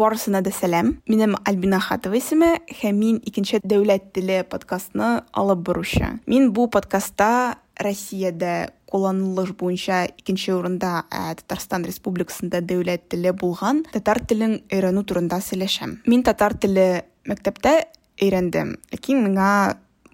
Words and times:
барысына 0.00 0.40
да 0.42 0.52
сәлам 0.54 0.96
минем 1.08 1.36
альбина 1.44 1.80
хатова 1.84 2.18
исеме 2.18 2.56
һәм 2.80 3.00
мин 3.00 3.20
икенче 3.26 3.60
дәүләт 3.62 4.12
теле 4.16 4.42
подкастны 4.48 5.20
алып 5.36 5.64
баручы. 5.68 6.16
Мин 6.26 6.50
бу 6.56 6.66
подкастта 6.72 7.58
россиядә 7.80 8.70
кулланылыш 8.90 9.52
буенча 9.56 10.02
икенче 10.18 10.54
урында 10.56 11.04
ә, 11.10 11.34
татарстан 11.38 11.86
республикасында 11.88 12.60
дәүләт 12.66 13.06
теле 13.12 13.32
булган 13.32 13.84
татар 13.92 14.22
телен 14.24 14.58
өйрәнү 14.72 15.04
турында 15.06 15.40
сөйләшәм. 15.44 16.00
Мин 16.10 16.24
татар 16.26 16.56
теле 16.58 17.04
мәктәптә 17.28 17.76
өйрәндем 18.20 18.74
ләкин 18.92 19.24
миңа 19.28 19.50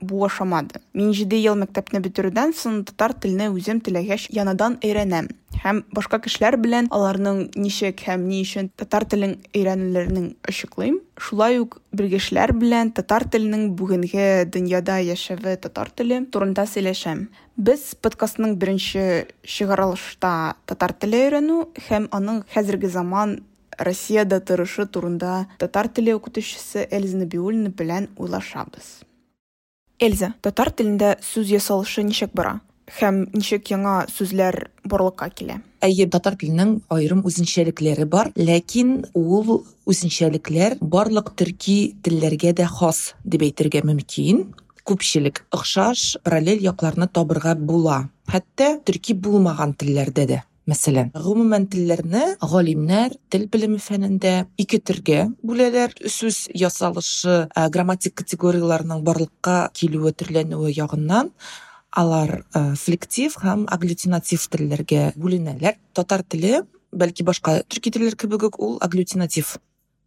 бу 0.01 0.25
ошамады 0.27 0.81
мин 0.97 1.13
җиде 1.17 1.39
ел 1.41 1.57
мәктәпне 1.61 2.01
бетерүдән 2.05 2.53
соң 2.57 2.83
татар 2.89 3.15
теленә 3.21 3.49
үзем 3.55 3.81
теләгәч 3.85 4.29
янадан 4.35 4.79
өйрәнәм. 4.85 5.29
Һәм 5.63 5.83
башка 5.97 6.19
кешеләр 6.25 6.59
белән 6.61 6.89
аларның 6.93 7.43
ничек 7.57 8.03
һәм 8.07 8.27
ни 8.29 8.43
өчен 8.45 8.69
татар 8.77 9.07
телен 9.09 9.37
өйрәнүләрен 9.57 10.29
ачыклыйм. 10.49 10.99
Шулай 11.17 11.59
ук 11.63 11.79
белгечләр 11.97 12.53
белән 12.57 12.93
татар 12.97 13.25
теленең 13.33 13.71
бүгенге 13.79 14.47
дөньяда 14.53 14.99
яшәве 15.05 15.57
татар 15.57 15.91
теле 15.97 16.23
турында 16.33 16.67
сөйләшәм. 16.69 17.27
Без 17.57 17.95
подкастның 18.05 18.57
беренче 18.61 19.27
чыгарылышта 19.43 20.57
татар 20.69 20.93
теле 20.93 21.25
өйрәнү 21.27 21.61
һәм 21.89 22.09
аның 22.13 22.45
хәзерге 22.53 22.93
заман 22.93 23.39
россиядә 23.79 24.41
торышы 24.45 24.87
турында 24.87 25.47
татар 25.61 25.89
теле 25.89 26.15
укытучысы 26.17 26.87
эльза 26.91 27.21
набиуллина 27.25 27.73
белән 27.77 28.09
уйлашабыз. 28.17 29.07
Эльза 30.01 30.35
татар 30.45 30.71
телендә 30.73 31.17
сүз 31.25 31.51
ясалышы 31.51 32.05
ничек 32.07 32.33
бара? 32.35 32.61
Һәм 32.87 33.25
ничек 33.35 33.71
яңа 33.73 34.05
сүзләр 34.13 34.69
барлыкка 34.85 35.29
килә? 35.35 35.59
Әйе 35.83 36.07
татар 36.11 36.37
теленең 36.39 36.81
аерым 36.93 37.25
үзенчәлекләре 37.27 38.07
бар 38.07 38.31
ләкин 38.39 38.93
ул 39.19 39.65
үзенчәлекләр 39.91 40.79
барлык 40.81 41.33
төрки 41.39 41.97
телләргә 42.07 42.55
дә 42.61 42.69
хас 42.71 43.15
дип 43.25 43.43
әйтергә 43.49 43.83
мөмкин. 43.87 44.47
Күпчелек 44.87 45.43
охшаш 45.51 46.17
параллель 46.23 46.63
якларны 46.63 47.09
табырга 47.11 47.57
була. 47.59 48.05
Хәтта 48.31 48.77
төрки 48.87 49.15
булмаган 49.19 49.75
телләрдә 49.75 50.27
дә. 50.31 50.43
Мәсәлән, 50.67 51.13
гомумән 51.15 51.69
телләрне 51.71 52.23
галимнәр 52.43 53.13
тел 53.31 53.45
белеме 53.53 53.79
фәнендә 53.79 54.33
ике 54.59 54.81
төргә 54.83 55.29
бүләләр. 55.47 55.93
Сүз 56.11 56.49
ясалышы, 56.59 57.37
грамматик 57.71 58.17
категорияләрнең 58.19 59.05
барлыкка 59.07 59.69
килүе, 59.79 60.11
төрләнүе 60.11 60.73
ягыннан 60.75 61.31
алар 61.95 62.41
флектив 62.83 63.37
һәм 63.45 63.69
агглютинатив 63.71 64.49
телләргә 64.51 65.13
бүленәләр. 65.15 65.79
Татар 65.95 66.25
теле, 66.27 66.65
бәлки 66.91 67.23
башка 67.23 67.61
төрки 67.63 67.93
телләр 67.95 68.19
кебек 68.19 68.49
үк, 68.49 68.59
ул 68.59 68.81
агглютинатив 68.83 69.61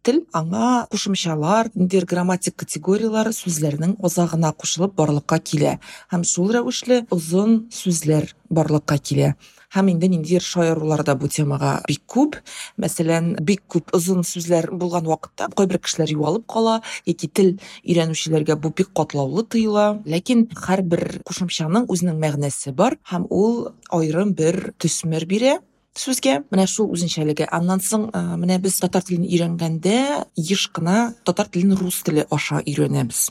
тел 0.04 0.20
аңа 0.36 0.86
кушымчалар, 0.92 1.70
ниндидер 1.74 2.04
грамматик 2.08 2.54
категориялар 2.60 3.32
сүзләрнең 3.36 3.96
азагына 4.04 4.52
кушылып 4.56 4.94
барлыкка 4.96 5.40
килә 5.40 5.74
һәм 6.12 6.24
шул 6.24 6.52
рәвешле 6.52 7.02
озын 7.12 7.66
сүзләр 7.72 8.30
барлыкка 8.48 8.96
килә 8.96 9.34
һәм 9.74 9.90
инде 9.92 10.08
ниндидер 10.10 10.42
шаярулар 10.42 11.04
да 11.06 11.14
бу 11.14 11.28
темага 11.28 11.78
бик 11.88 12.02
күп. 12.10 12.38
Мәсәлән 12.80 13.36
бик 13.46 13.62
күп 13.70 13.94
озын 13.96 14.24
сүзләр 14.26 14.70
булган 14.74 15.06
вакытта 15.06 15.50
кайбер 15.56 15.80
кешеләр 15.84 16.12
юалып 16.16 16.46
кала 16.50 16.80
яки 17.06 17.28
тел 17.28 17.54
өйрәнүчеләргә 17.84 18.58
бу 18.60 18.74
бик 18.76 18.92
катлаулы 18.96 19.46
тоела 19.46 19.86
ләкин 20.04 20.48
һәрбер 20.66 21.20
кушымчаның 21.28 21.88
үзенең 21.88 22.18
мәгънәсе 22.22 22.74
бар 22.74 22.98
һәм 23.10 23.26
ул 23.30 23.70
аерым 23.94 24.34
бер 24.34 24.72
төсмер 24.78 25.26
бирә 25.30 25.58
сүзгә. 25.98 26.40
Менә 26.50 26.66
шул 26.70 26.90
үзенчәлеге. 26.94 27.48
Аннан 27.50 27.82
соң 27.84 28.08
менә 28.40 28.60
без 28.62 28.78
татар 28.80 29.04
телен 29.06 29.26
өйрәнгәндә 29.26 30.24
еш 30.36 30.68
кына 30.74 31.12
татар 31.24 31.50
телен 31.50 31.76
рус 31.78 32.02
теле 32.06 32.26
аша 32.30 32.62
өйрәнәбез. 32.64 33.30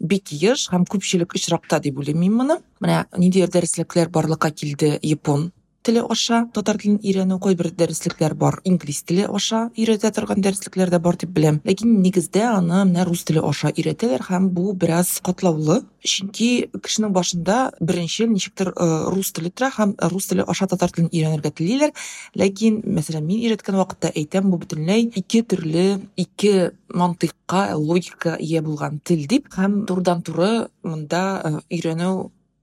Бик 0.00 0.32
еш 0.32 0.68
һәм 0.72 0.86
күпчелек 0.90 1.34
очракта 1.36 1.80
дип 1.80 1.98
уйлыйм 1.98 2.20
мин 2.20 2.38
моны. 2.40 2.58
Менә 2.80 3.04
ниндидер 3.16 3.52
дәреслекләр 3.54 4.10
барлыкка 4.10 4.50
килде. 4.50 4.98
Япон 5.02 5.50
теле 5.84 6.02
аша 6.10 6.40
татар 6.56 6.78
телен 6.80 6.96
өйрәнү 7.04 7.36
кайбер 7.44 7.68
дәреслекләр 7.76 8.34
бар. 8.40 8.56
Инглиз 8.64 9.02
теле 9.04 9.26
аша 9.28 9.68
өйрәтә 9.76 10.10
торган 10.16 10.40
дәреслекләр 10.40 10.90
дә 10.90 11.00
бар 11.04 11.18
дип 11.20 11.34
беләм 11.36 11.60
ләкин 11.68 11.98
нигездә 12.02 12.46
аны 12.54 12.80
менә 12.88 13.04
рус 13.04 13.24
теле 13.28 13.42
аша 13.44 13.70
өйрәтәләр 13.74 14.24
һәм 14.30 14.48
бу 14.56 14.72
бераз 14.72 15.18
катлаулы. 15.24 15.82
Чөнки 16.04 16.70
кешенең 16.84 17.12
башында 17.12 17.58
беренчел 17.80 18.32
ничектер 18.32 18.72
рус 19.12 19.32
теле 19.36 19.50
тора 19.50 19.70
һәм 19.76 19.94
рус 20.12 20.30
теле 20.32 20.48
аша 20.48 20.66
татар 20.72 20.92
телен 20.92 21.12
өйрәнергә 21.12 21.52
телиләр 21.60 21.92
ләкин 22.34 22.80
мәсәлән 22.96 23.28
мин 23.28 23.44
өйрәткән 23.44 23.78
вакытта 23.80 24.12
әйтәм 24.16 24.50
бу 24.50 24.60
бөтенләй 24.64 25.10
ике 25.20 25.42
төрле 25.42 26.00
ике 26.16 26.72
мантыйкка 26.88 27.74
логика 27.76 28.36
ия 28.40 28.62
булган 28.62 29.00
тел 29.04 29.24
дип 29.28 29.48
һәм 29.52 29.84
турыдан 29.88 30.22
туры 30.22 30.68
монда 30.82 31.62
өйрәнү 31.68 32.12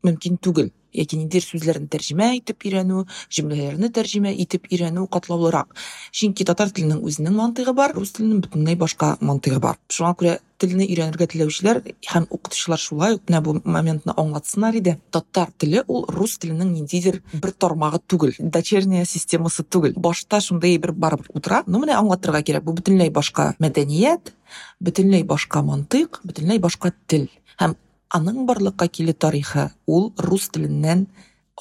мөмкин 0.06 0.38
түгел. 0.42 0.72
Яки 0.94 1.18
ниндидер 1.20 1.46
сүзләрне 1.46 1.90
тәрҗемә 1.92 2.30
итеп 2.38 2.66
өйрәнү 2.68 3.06
җөмләләрне 3.32 3.92
тәрҗемә 3.96 4.34
итеп 4.44 4.70
өйрәнү 4.72 5.08
катлаулырак. 5.12 5.76
Чөнки 6.12 6.46
татар 6.48 6.72
теленең 6.72 7.02
үзенең 7.06 7.36
мантыйгы 7.40 7.74
бар 7.78 7.96
рус 7.96 8.14
теленең 8.18 8.46
бөтенләй 8.46 8.80
башка 8.80 9.16
мантыйгы 9.22 9.60
бар. 9.64 9.80
Шуңа 9.92 10.16
күрә 10.20 10.38
телне 10.62 10.86
өйрәнергә 10.86 11.26
теләүчеләр 11.32 11.80
һәм 12.12 12.28
укытучылар 12.30 12.82
шулай 12.82 13.16
ук 13.18 13.24
менә 13.30 13.42
бу 13.46 13.56
моментны 13.66 14.14
аңлатсыннар 14.14 14.78
иде. 14.78 14.98
Татар 15.10 15.50
теле 15.58 15.84
ул 15.88 16.06
рус 16.10 16.38
теленең 16.42 16.76
ниндидер 16.76 17.22
бер 17.34 17.52
тармагы 17.52 18.02
түгел 18.06 18.36
дочерняя 18.38 19.08
системасы 19.10 19.66
түгел. 19.66 19.96
Башта 19.98 20.42
шундай 20.42 20.78
бер 20.78 20.94
барып 20.94 21.26
утыра 21.34 21.64
ну 21.68 21.82
менә 21.82 21.98
аңлатырга 21.98 22.44
кирәк. 22.46 22.68
Бу 22.68 22.78
бөтенләй 22.78 23.10
башка 23.10 23.56
мәдәният 23.64 24.36
бөтенләй 24.80 25.26
башка 25.26 25.64
мантыйк 25.66 26.22
бөтенләй 26.28 26.62
башка 26.62 26.94
тел 27.08 27.28
һәм 27.58 27.76
аның 28.16 28.46
барлыкка 28.48 28.88
килү 28.92 29.14
тарихы 29.14 29.70
ул 29.88 30.12
рус 30.20 30.50
теленнән 30.52 31.06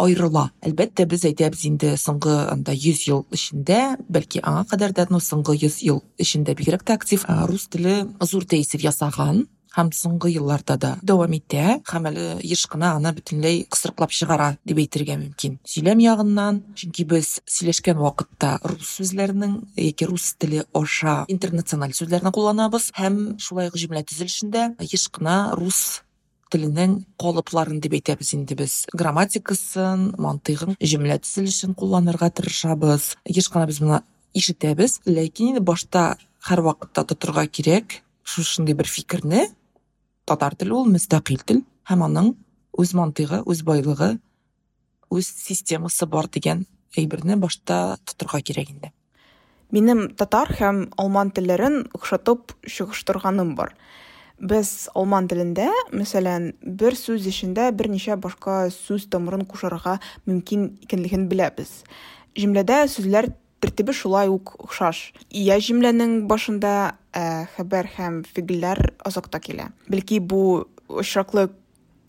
аерыла 0.00 0.48
әлбәттә 0.66 1.06
без 1.10 1.24
әйтәбез 1.28 1.62
инде 1.68 1.94
соңгы 2.00 2.34
анда 2.50 2.74
йөз 2.74 3.04
ел 3.08 3.24
эчендә 3.36 3.80
бәлки 4.08 4.42
аңа 4.42 4.64
кадәр 4.70 4.94
дә 4.96 5.06
ну 5.10 5.20
соңгы 5.22 5.58
йөз 5.60 5.80
ел 5.86 6.02
эчендә 6.18 6.56
бигрәк 6.58 6.84
тә 6.86 6.98
актив 6.98 7.26
рус 7.50 7.68
теле 7.70 8.02
зур 8.20 8.46
тәэсир 8.48 8.82
ясаган 8.86 9.46
һәм 9.76 9.92
соңгы 9.94 10.32
елларда 10.34 10.74
да 10.82 10.90
дәвам 11.06 11.36
итә 11.36 11.78
һәм 11.86 12.08
әле 12.10 12.24
еш 12.42 12.64
кына 12.70 12.96
аны 12.98 13.12
бөтенләй 13.14 13.62
кысрыклап 13.70 14.10
чыгара 14.10 14.56
дип 14.66 14.80
әйтергә 14.82 15.14
мөмкин. 15.20 15.60
Сөйләм 15.62 16.02
ягыннан 16.02 16.60
чөнки 16.74 17.06
без 17.06 17.36
сөйләшкән 17.46 18.00
вакытта 18.02 18.56
рус 18.66 18.96
сүзләренең 18.98 19.56
яки 19.78 20.10
рус 20.10 20.32
теле 20.42 20.64
аша 20.74 21.20
интернациональ 21.30 21.94
сүзләрне 21.94 22.34
кулланабыз 22.34 22.90
һәм 22.98 23.20
шулай 23.38 23.70
ук 23.70 23.78
җөмлә 23.78 24.02
төзелешендә 24.10 24.72
еш 24.90 25.06
кына 25.14 25.52
рус 25.54 26.00
теленең 26.50 26.96
калыпларын 27.20 27.80
дип 27.82 27.94
әйтәбез 27.98 28.34
инде 28.36 28.56
без 28.58 28.74
грамматикасын 28.92 30.10
мантыйгын 30.18 30.76
җөмлә 30.80 31.20
төзелешен 31.24 31.74
кулланырга 31.78 32.30
тырышабыз. 32.34 33.14
Еш 33.24 33.48
кына 33.52 33.66
без 33.70 33.80
моны 33.80 34.02
ишетәбез 34.34 35.00
ләкин 35.06 35.54
инде 35.54 35.64
башта 35.64 36.04
һәр 36.46 36.64
вакытта 36.66 37.04
тотырга 37.12 37.46
кирәк 37.46 38.00
шушындый 38.22 38.74
бер 38.78 38.88
фикерне 38.88 39.48
татар 40.26 40.54
теле 40.54 40.76
ул 40.78 40.86
мөстәкыйль 40.90 41.42
тел 41.46 41.64
һәм 41.90 42.06
аның 42.06 42.32
үз 42.78 42.94
мантыйгы 42.94 43.42
үз 43.46 43.64
байлыгы 43.66 44.12
үз 45.10 45.26
системасы 45.48 46.06
бар 46.06 46.30
дигән 46.30 46.64
әйберне 46.96 47.36
башта 47.40 47.98
тотырга 48.06 48.42
кирәк 48.46 48.70
инде 48.76 48.92
минем 49.70 50.08
татар 50.18 50.50
һәм 50.58 50.86
алман 50.98 51.30
телләрен 51.34 51.84
охшатып 51.94 52.54
чыгыштырганым 52.66 53.54
бар. 53.58 53.74
Без 54.40 54.88
алман 54.96 55.28
телендә 55.28 55.68
мәсәлән 55.92 56.54
бер 56.64 56.96
сүз 56.96 57.28
эчендә 57.28 57.68
берничә 57.76 58.16
башка 58.16 58.70
сүз 58.72 59.06
тамырын 59.12 59.44
кушарга 59.46 59.98
мөмкин 60.26 60.66
икәнлеген 60.86 61.28
беләбез 61.30 61.82
җөмләдә 62.38 62.82
сүзләр 62.88 63.30
тәртибе 63.60 63.92
шулай 63.92 64.30
ук 64.32 64.54
охшаш. 64.64 65.10
Я 65.28 65.58
җөмләнең 65.60 66.24
башында 66.30 66.96
хәбәр 67.56 67.90
һәм 67.96 68.22
фигыльләр 68.24 68.94
азакта 69.04 69.40
килә 69.42 69.68
бәлки 69.90 70.20
бу 70.20 70.66
очраклы 70.88 71.50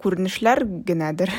күренешләр 0.01 0.63
генәдер? 0.87 1.33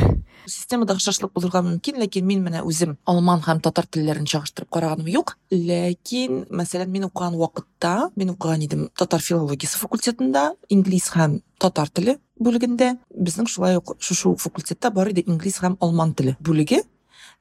Системада 0.46 0.94
охшашлык 0.96 1.32
булырга 1.34 1.62
мөмкин 1.64 1.98
ләкин 2.02 2.26
мин 2.26 2.42
менә 2.44 2.62
үзем 2.66 2.96
алман 3.08 3.42
һәм 3.44 3.60
татар 3.64 3.86
телләрен 3.86 4.26
чагыштырып 4.28 4.70
караганым 4.72 5.10
юк. 5.12 5.36
Ләкин 5.50 6.46
мәсәлән 6.50 6.90
мин 6.92 7.08
укыган 7.08 7.36
вакытта 7.40 8.10
мин 8.16 8.34
укыган 8.34 8.64
идем 8.66 8.88
татар 8.98 9.20
филологиясе 9.20 9.78
факультетында 9.78 10.52
инглиз 10.68 11.10
һәм 11.16 11.40
татар 11.58 11.90
теле 11.90 12.18
бүлегендә. 12.40 12.96
Безнең 13.14 13.50
шулай 13.50 13.78
ук 13.78 13.96
шушы 14.00 14.34
факультетта 14.38 14.90
бар 14.90 15.12
иде 15.12 15.24
инглиз 15.26 15.60
һәм 15.62 15.78
алман 15.80 16.14
теле 16.14 16.36
бүлеге. 16.40 16.82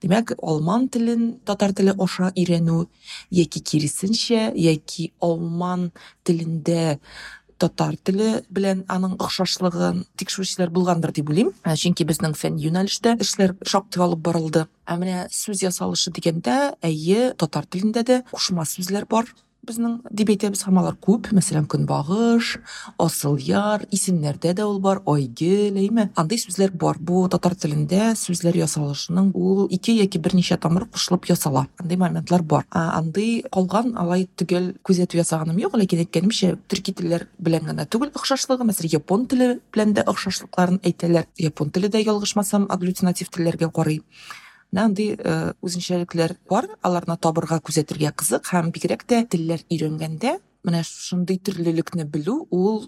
Димәк, 0.02 0.32
алман 0.42 0.88
телен 0.90 1.36
татар 1.46 1.76
теле 1.78 1.94
аша 2.02 2.32
өйрәнү 2.34 2.88
яки 3.38 3.60
киресенчә, 3.62 4.48
яки 4.58 5.12
алман 5.22 5.92
телендә 6.26 6.98
татар 7.62 7.98
теле 8.08 8.30
белән 8.50 8.84
аның 8.92 9.18
охшашлыгын 9.22 10.04
тикшерүчеләр 10.18 10.74
булгандыр 10.74 11.14
дип 11.16 11.30
уйлыйм 11.30 11.52
чөнки 11.84 12.08
безнең 12.10 12.34
фән 12.38 12.58
юнәлештә 12.62 13.16
эшләр 13.22 13.56
шактый 13.62 14.04
алып 14.06 14.24
барылды. 14.26 14.66
Ә 14.90 14.98
менә 14.98 15.28
сүз 15.36 15.64
ясалышы 15.66 16.14
дигәндә 16.16 16.58
әйе 16.82 17.32
татар 17.38 17.70
телендә 17.70 18.04
дә 18.08 18.22
кушма 18.32 18.66
сүзләр 18.66 19.08
бар. 19.10 19.30
Безнең 19.68 20.00
дип 20.10 20.32
әйтәбез 20.34 20.64
һәм 20.66 20.80
алар 20.82 20.96
күп. 21.06 21.30
Мәсәлән 21.36 21.68
көнбагыш 21.70 22.56
асыл 23.02 23.38
яр 23.46 23.86
исемнәрдә 23.94 24.54
дә 24.58 24.66
ул 24.68 24.80
бар. 24.84 25.02
Айгөл 25.06 25.78
әйме? 25.82 26.10
Андый 26.20 26.42
сүзләр 26.42 26.74
бар. 26.82 27.00
Бу 27.00 27.28
татар 27.32 27.56
телендә 27.56 28.12
сүзләр 28.20 28.58
ясалышының 28.64 29.32
ул 29.38 29.68
ике 29.70 29.96
яки 29.98 30.20
берничә 30.20 30.58
тамыр 30.62 30.88
кушылып 30.90 31.30
ясала. 31.30 31.68
Андый 31.80 31.98
моментлар 32.02 32.44
бар. 32.44 32.66
Андый 32.72 33.44
калган 33.54 33.96
алай 33.98 34.28
түгел 34.36 34.74
күзәтү 34.88 35.22
ясаганым 35.22 35.62
юк. 35.62 35.78
Ләкин 35.78 36.06
әйткәнемчә 36.06 36.56
төрки 36.68 36.96
телләр 36.98 37.28
белән 37.38 37.72
генә 37.72 37.88
түгел 37.88 38.14
охшашлыгы. 38.18 38.68
Мәсәлән 38.68 38.98
япон 38.98 39.28
теле 39.32 39.52
белән 39.74 39.94
дә 39.98 40.08
охшашлыкларын 40.10 40.82
әйтәләр. 40.84 41.30
Япон 41.38 41.70
теле 41.70 41.92
дә 41.94 42.02
ялгышмасам 42.02 42.68
агглютинатив 42.70 43.30
телләргә 43.30 43.72
карый. 43.72 44.02
Андый 44.80 45.16
э, 45.18 45.54
үзенчәлекләр 45.62 46.38
бар. 46.50 46.70
Аларны 46.82 47.18
табырга 47.20 47.60
күзәтергә 47.60 48.14
кызык 48.16 48.48
һәм 48.54 48.72
бигрәк 48.72 49.04
тә 49.04 49.26
телләр 49.28 49.66
өйрәнгәндә 49.72 50.38
менә 50.64 50.84
шундый 50.88 51.42
төрлелекне 51.44 52.06
белү 52.06 52.46
ул 52.52 52.88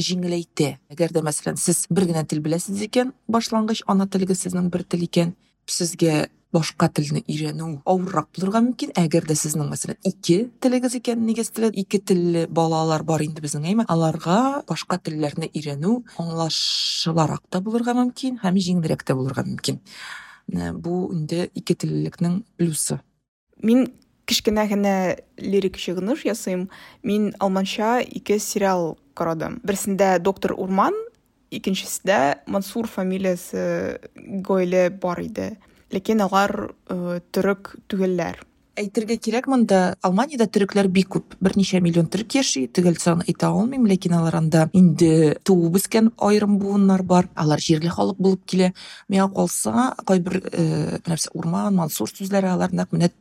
җиңеләйтә. 0.00 0.76
Әгәр 0.92 1.12
дә 1.14 1.22
мәсәлән 1.24 1.58
сез 1.60 1.86
бер 1.90 2.06
генә 2.10 2.26
тел 2.28 2.40
беләсез 2.44 2.80
икән 2.84 3.12
башлангыч 3.28 3.84
ана 3.86 4.08
телегез 4.08 4.44
сезнең 4.44 4.70
бер 4.72 4.84
тел 4.84 5.04
икән 5.04 5.34
сезгә 5.68 6.28
башка 6.52 6.88
телне 6.92 7.22
өйрәнү 7.28 7.68
авыррак 7.88 8.28
булырга 8.36 8.60
мөмкин. 8.64 8.92
Әгәр 8.98 9.24
дә 9.28 9.36
сезнең 9.38 9.70
мәсәлән 9.72 10.00
ике 10.08 10.50
телегез 10.60 10.96
икән 10.98 11.22
нигез 11.24 11.50
теле 11.50 11.70
ике 11.72 12.00
телле 12.00 12.46
балалар 12.46 13.04
бар 13.08 13.24
инде 13.24 13.44
безнең 13.44 13.68
әйме? 13.70 13.86
Аларга 13.88 14.62
башка 14.68 14.98
телләрне 14.98 15.48
өйрәнү 15.52 15.94
аңлашыларак 16.20 17.46
та 17.48 17.62
булырга 17.64 17.96
мөмкин 17.96 18.42
һәм 18.44 18.60
җиңелрәк 18.68 19.06
тә 19.08 19.16
булырга 19.16 19.46
мөмкин. 19.48 19.80
Бу 20.48 21.10
инде 21.12 21.48
ике 21.54 21.74
теллелекнең 21.74 22.42
плюсы. 22.56 23.00
Мин 23.62 23.92
кичкенә 24.26 24.66
генә 24.70 24.94
лирик 25.38 25.78
чыгыныш 25.78 26.24
ясыйм. 26.26 26.68
Мин 27.02 27.32
алманча 27.38 28.00
ике 28.00 28.38
сериал 28.38 28.98
карадым. 29.14 29.60
Берсендә 29.64 30.18
доктор 30.18 30.54
урман 30.56 30.94
икенчесендә 31.52 32.42
мансур 32.46 32.88
фамилиясе 32.88 34.00
гаилә 34.16 34.88
бар 34.90 35.20
иде. 35.20 35.50
Ләкин 35.92 36.24
алар 36.24 36.72
э, 36.88 37.20
төрек 37.32 37.74
түгелләр. 37.92 38.40
Әйтергә 38.78 39.16
кирәк 39.20 39.48
монда 39.50 39.96
алманиядә 40.04 40.46
төрекләр 40.52 40.88
бик 40.92 41.10
күп. 41.14 41.36
Берничә 41.44 41.80
миллион 41.84 42.08
төрек 42.12 42.36
яши 42.38 42.66
төгәл 42.68 42.96
санын 43.00 43.26
әйтә 43.28 43.50
алмыйм 43.50 43.86
ләкин 43.90 44.16
алар 44.16 44.38
анда 44.40 44.68
инде 44.72 45.36
туып 45.44 45.76
үскән 45.80 46.12
аерым 46.16 46.58
буыннар 46.62 47.02
бар. 47.02 47.28
Алар 47.34 47.60
җирле 47.60 47.92
халык 47.92 48.20
булып 48.22 48.46
килә. 48.48 48.72
Миңа 49.12 49.28
калса 49.34 49.92
кайбер 50.06 50.40
менә 51.06 51.18
урман 51.34 51.76
мансур 51.76 52.10
сүзләре 52.12 52.52
алар 52.52 52.72
нәкъ 52.72 52.96
менә 52.96 53.12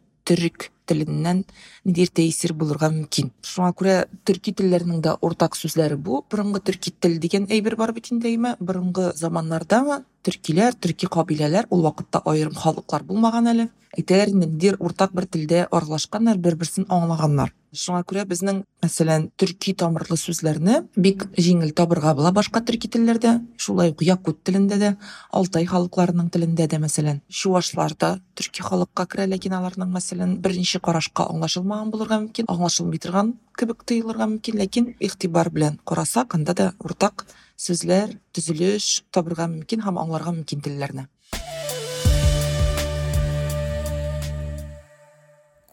теленнән 0.91 1.45
ниндидер 1.87 2.13
тәэсир 2.19 2.53
булырга 2.53 2.91
мөмкин 2.93 3.31
шуңа 3.47 3.71
күрә 3.79 3.95
төрки 4.27 4.53
телләренең 4.59 5.01
дә 5.07 5.17
уртак 5.25 5.57
сүзләре 5.59 5.97
бу. 5.97 6.21
Борынгы 6.31 6.61
төрки 6.67 6.93
тел 6.93 7.17
дигән 7.23 7.49
әйбер 7.49 7.75
бар 7.79 7.95
бит 7.95 8.11
инде 8.13 8.31
әйме. 8.31 8.55
Борынгы 8.59 9.11
заманнарда 9.19 10.01
төркиләр 10.25 10.75
төрки 10.77 11.09
кабиләләр 11.09 11.67
ул 11.73 11.81
вакытта 11.87 12.21
аерым 12.29 12.57
халыклар 12.57 13.03
булмаган 13.07 13.49
әле. 13.51 13.69
Әйтәләр 13.97 14.29
инде 14.31 14.45
ниндидер 14.45 14.77
уртак 14.79 15.15
бер 15.17 15.25
телдә 15.27 15.65
аралашканнар 15.71 16.37
бер 16.39 16.55
берсен 16.55 16.85
аңлаганнар. 16.87 17.51
Шуңа 17.75 18.03
күрә 18.07 18.25
безнең 18.27 18.61
мәсәлән 18.83 19.29
төрки 19.39 19.73
тамырлы 19.79 20.17
сүзләрне 20.19 20.81
бик 20.95 21.23
җиңел 21.39 21.71
табырга 21.75 22.13
була 22.15 22.31
башка 22.35 22.61
төрки 22.67 22.89
телләрдә. 22.91 23.37
Шулай 23.57 23.93
ук 23.93 24.03
якут 24.03 24.41
телендә 24.47 24.77
дә 24.79 24.89
алтай 25.31 25.67
халыкларының 25.71 26.29
телендә 26.31 26.67
дә 26.67 26.81
мәсәлән 26.83 27.21
чуашлар 27.27 27.95
да 27.99 28.17
төрки 28.35 28.63
халыкка 28.63 29.07
керә 29.07 29.29
ләкин 29.31 29.55
аларның 29.55 29.91
мәсәлән 29.95 30.37
беренче 30.43 30.80
карашка 30.83 31.27
аңлашылмаган 31.29 31.91
булырга 31.93 32.19
мөмкин 32.23 32.49
аңлашылмый 32.51 32.99
торган 33.01 33.35
кебек 33.57 33.83
тоелырга 33.85 34.27
мөмкин 34.27 34.57
ләкин 34.61 34.91
игътибар 34.99 35.49
белән 35.53 35.79
карасак 35.85 36.35
анда 36.35 36.55
да 36.57 36.67
уртак 36.79 37.25
сүзләр 37.61 38.15
төзелеш 38.33 39.03
табырга 39.13 39.47
мөмкин 39.51 39.83
һәм 39.85 39.99
аңларга 40.01 40.33
мөмкин 40.33 40.63
телләрне. 40.65 41.07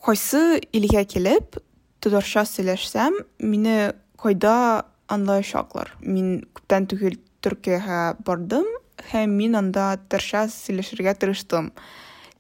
Кайсы 0.05 0.61
илгә 0.73 1.05
килеп 1.05 1.59
татарча 2.01 2.45
сөйләшсәм 2.49 3.17
мине 3.45 3.95
кайда 4.21 4.85
аңлаячаклар? 5.13 5.95
Мин 6.01 6.47
күптән 6.57 6.87
түгел 6.89 7.19
төркиягә 7.45 8.01
бардым 8.25 8.69
һәм 9.11 9.37
мин 9.41 9.57
анда 9.59 9.91
татарча 10.01 10.47
сөйләшергә 10.53 11.15
тырыштым. 11.21 11.73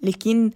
Ләкин 0.04 0.52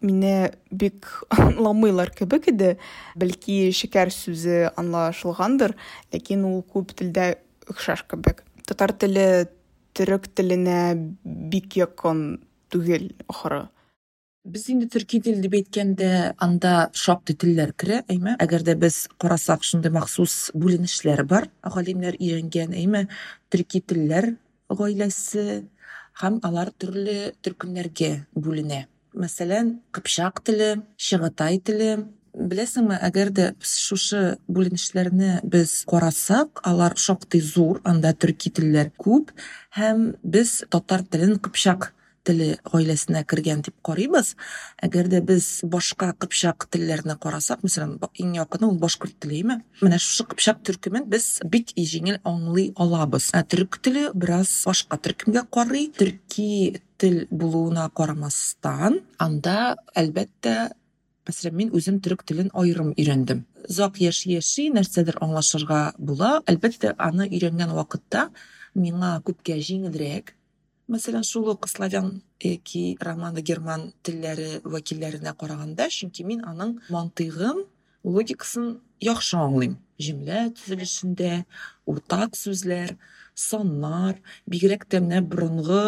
мине 0.00 0.52
бик 0.70 1.08
аңламыйлар 1.36 2.12
кебек 2.16 2.48
иде 2.52 2.76
бәлки 3.20 3.70
шәкәр 3.76 4.12
сүзе 4.14 4.70
аңлашылгандыр 4.80 5.76
ләкин 6.14 6.46
ул 6.48 6.62
күп 6.74 6.94
телдә 6.98 7.34
охшаш 7.70 8.06
кебек 8.10 8.44
татар 8.68 8.92
теле 8.92 9.26
төрек 9.94 10.30
теленә 10.34 10.80
бик 11.24 11.76
якын 11.80 12.40
түгел 12.72 13.10
ахры 13.28 13.66
Без 14.44 14.70
инде 14.72 14.86
төрки 14.88 15.18
тел 15.20 15.36
дип 15.44 15.52
әйткәндә, 15.52 16.32
анда 16.40 16.88
шактый 16.96 17.36
телләр 17.36 17.74
керә, 17.76 17.98
әйме. 18.08 18.38
Әгәр 18.40 18.62
дә 18.64 18.74
без 18.80 19.02
карасак, 19.20 19.66
шундый 19.68 19.92
махсус 19.92 20.48
бүленешләр 20.56 21.26
бар. 21.28 21.50
Галимнәр 21.60 22.16
өйрәнгән, 22.16 22.72
әйме, 22.72 23.02
төрки 23.52 23.82
телләр 23.84 24.30
гаиләсе 24.72 25.66
һәм 26.22 26.40
алар 26.48 26.72
төрле 26.72 27.34
төркемнәргә 27.44 28.10
бүленә. 28.32 28.86
Мәсәлән, 29.14 29.80
Кыпчак 29.90 30.42
теле, 30.46 30.82
Чыгытай 30.96 31.58
теле. 31.58 31.92
Беләсеңме, 32.30 32.94
әгәр 33.02 33.32
дә 33.34 33.46
шушы 33.66 34.36
бүленешләрне 34.46 35.40
без 35.42 35.80
карасак, 35.90 36.60
алар 36.62 36.94
шактый 36.96 37.42
зур, 37.42 37.80
анда 37.82 38.12
төрки 38.14 38.52
телләр 38.54 38.92
күп 39.02 39.32
һәм 39.74 40.12
без 40.22 40.60
татар 40.70 41.02
телен 41.02 41.40
Кыпчак 41.42 41.90
теле 42.24 42.58
гаиләсенә 42.68 43.22
кергән 43.28 43.64
дип 43.66 43.76
карыйбыз. 43.86 44.34
Әгәр 44.84 45.08
дә 45.12 45.20
без 45.26 45.48
башка 45.64 46.12
кыпчак 46.12 46.68
телләрне 46.70 47.16
карасак, 47.20 47.64
мәсәлән, 47.66 47.96
иң 48.22 48.36
якыны 48.38 48.68
ул 48.68 48.78
башкорт 48.78 49.16
телеме? 49.22 49.60
Менә 49.80 49.98
шушы 50.02 50.28
кыпчак 50.30 50.62
төркемен 50.66 51.08
без 51.10 51.40
бик 51.44 51.74
җиңел 51.74 52.20
аңлый 52.28 52.70
алабыз. 52.76 53.32
Ә 53.34 53.42
төрек 53.42 53.80
теле 53.82 54.10
бераз 54.14 54.52
башка 54.68 55.00
төркемгә 55.00 55.46
карый. 55.50 55.90
Төрки 55.96 56.80
тел 57.00 57.22
булуына 57.30 57.88
карамастан, 57.96 59.00
анда 59.18 59.76
әлбәттә 59.96 60.58
Мәсәлән, 61.28 61.54
мин 61.54 61.68
үзем 61.76 62.00
төрек 62.02 62.24
телен 62.26 62.48
аерым 62.56 62.94
өйрәндем. 62.96 63.44
Зак 63.68 64.00
яши 64.02 64.32
яши 64.32 64.64
нәрсәдер 64.74 65.18
аңлашырга 65.22 65.92
була. 65.98 66.40
Әлбәттә, 66.50 66.94
аны 66.98 67.28
өйрәнгән 67.28 67.74
вакытта 67.76 68.30
миңа 68.74 69.12
күпкә 69.26 69.58
җиңелрәк 69.68 70.32
Мәсәлән, 70.90 71.22
шул 71.22 71.46
ук 71.52 71.68
славян 71.70 72.08
яки 72.42 72.96
романы 72.98 73.44
герман 73.46 73.92
телләре 74.02 74.58
вәкилләренә 74.64 75.36
караганда, 75.38 75.86
чөнки 75.86 76.24
мин 76.26 76.40
аның 76.42 76.72
мантыйгын, 76.90 77.60
логикасын 78.02 78.72
яхшы 79.06 79.38
аңлыйм. 79.38 79.76
Җөмлә 80.02 80.40
төзелешендә, 80.58 81.44
уртак 81.86 82.34
сүзләр, 82.34 82.96
саннар, 83.38 84.18
бигрәк 84.50 84.88
тә 84.90 84.98
менә 85.04 85.22
борынгы 85.30 85.84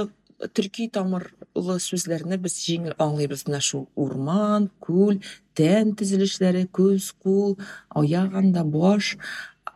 төрки 0.54 0.88
тамырлы 0.92 1.78
сүзләрне 1.82 2.38
без 2.42 2.56
җиңел 2.64 2.96
аңлыйбыз. 3.02 3.46
Менә 3.49 3.61
шул 3.64 3.87
урман, 3.94 4.70
күл, 4.82 5.20
тән 5.58 5.94
төзелешләре, 5.99 6.66
күз, 6.72 7.12
кул, 7.22 7.58
аяк 7.94 8.34
анда 8.38 8.64
баш, 8.64 9.16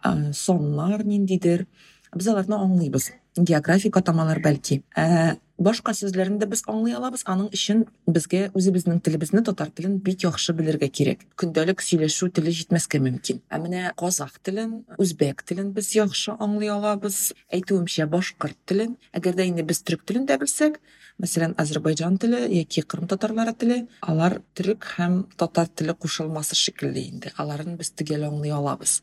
саннар 0.02 1.04
ниндидер. 1.04 1.66
Без 2.14 2.28
аларны 2.32 2.58
аңлыйбыз. 2.58 3.12
географик 3.36 3.96
атамалар 3.96 4.40
бәлки 4.40 4.82
ә, 4.96 5.36
башка 5.58 5.94
сүзләрен 5.96 6.38
дә 6.40 6.48
без 6.50 6.62
аңлый 6.68 6.96
алабыз. 6.96 7.24
Аның 7.26 7.48
өчен 7.54 7.84
безгә 8.06 8.50
үзебезнең 8.56 9.00
телебезне 9.04 9.42
татар 9.46 9.70
телен 9.70 9.98
бик 10.04 10.24
яхшы 10.24 10.54
белергә 10.56 10.88
кирәк. 10.88 11.24
Көндәлек 11.40 11.82
сөйләшү 11.84 12.30
теле 12.36 12.52
җитмәскә 12.56 13.00
мөмкин. 13.02 13.40
Ә 13.50 13.60
менә 13.62 13.92
казак 13.98 14.38
телен 14.42 14.84
үзбәк 14.98 15.42
телен 15.48 15.72
без 15.76 15.94
яхшы 15.96 16.36
аңлый 16.36 16.72
алабыз. 16.72 17.32
Әйтүемчә 17.52 18.08
башкорт 18.12 18.58
телен 18.66 18.96
әгәр 19.16 19.38
дә 19.38 19.48
инде 19.48 19.66
без 19.66 19.82
төрек 19.82 20.04
телен 20.06 20.28
дә 20.28 20.38
белсәк 20.42 20.80
мәсәлән 21.22 21.54
азәрбайҗан 21.60 22.18
теле 22.20 22.42
яки 22.52 22.82
кырым 22.84 23.08
татарлары 23.08 23.54
теле 23.56 23.78
алар 24.04 24.40
төрек 24.54 24.84
һәм 24.98 25.22
татар 25.40 25.70
теле 25.72 25.94
кушылмасы 25.94 26.58
шикелле 26.58 27.06
инде. 27.08 27.32
Аларын 27.40 27.78
без 27.80 27.92
төгәл 27.96 28.28
аңлый 28.28 28.52
алабыз. 28.52 29.00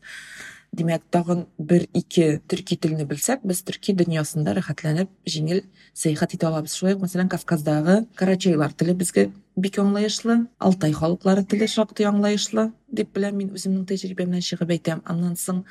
Димәк, 0.74 1.04
тагын 1.14 1.44
бер 1.58 1.84
ике 1.94 2.40
төрки 2.50 2.76
телне 2.76 3.04
белсәк, 3.06 3.44
без 3.46 3.60
төрки 3.62 3.94
дөньясында 3.94 4.56
рәхәтләнеп, 4.58 5.10
җиңел 5.30 5.62
сәяхәт 5.94 6.34
итә 6.34 6.48
алабыз. 6.48 6.74
Шулай 6.74 6.96
ук, 6.96 7.04
мәсәлән, 7.04 7.30
Кавказдагы 7.30 8.00
карачайлар 8.18 8.74
теле 8.74 8.96
безгә 8.98 9.28
бик 9.54 9.78
аңлаешлы, 9.78 10.48
Алтай 10.58 10.96
халыклары 10.96 11.44
теле 11.46 11.68
шактый 11.70 12.08
аңлаешлы 12.10 12.72
дип 12.90 13.14
беләм 13.14 13.38
мин 13.38 13.52
үземнең 13.54 13.86
тәҗрибәмнән 13.92 14.42
чыгып 14.42 14.74
әйтәм. 14.74 15.04
Аннан 15.06 15.38
соң, 15.38 15.62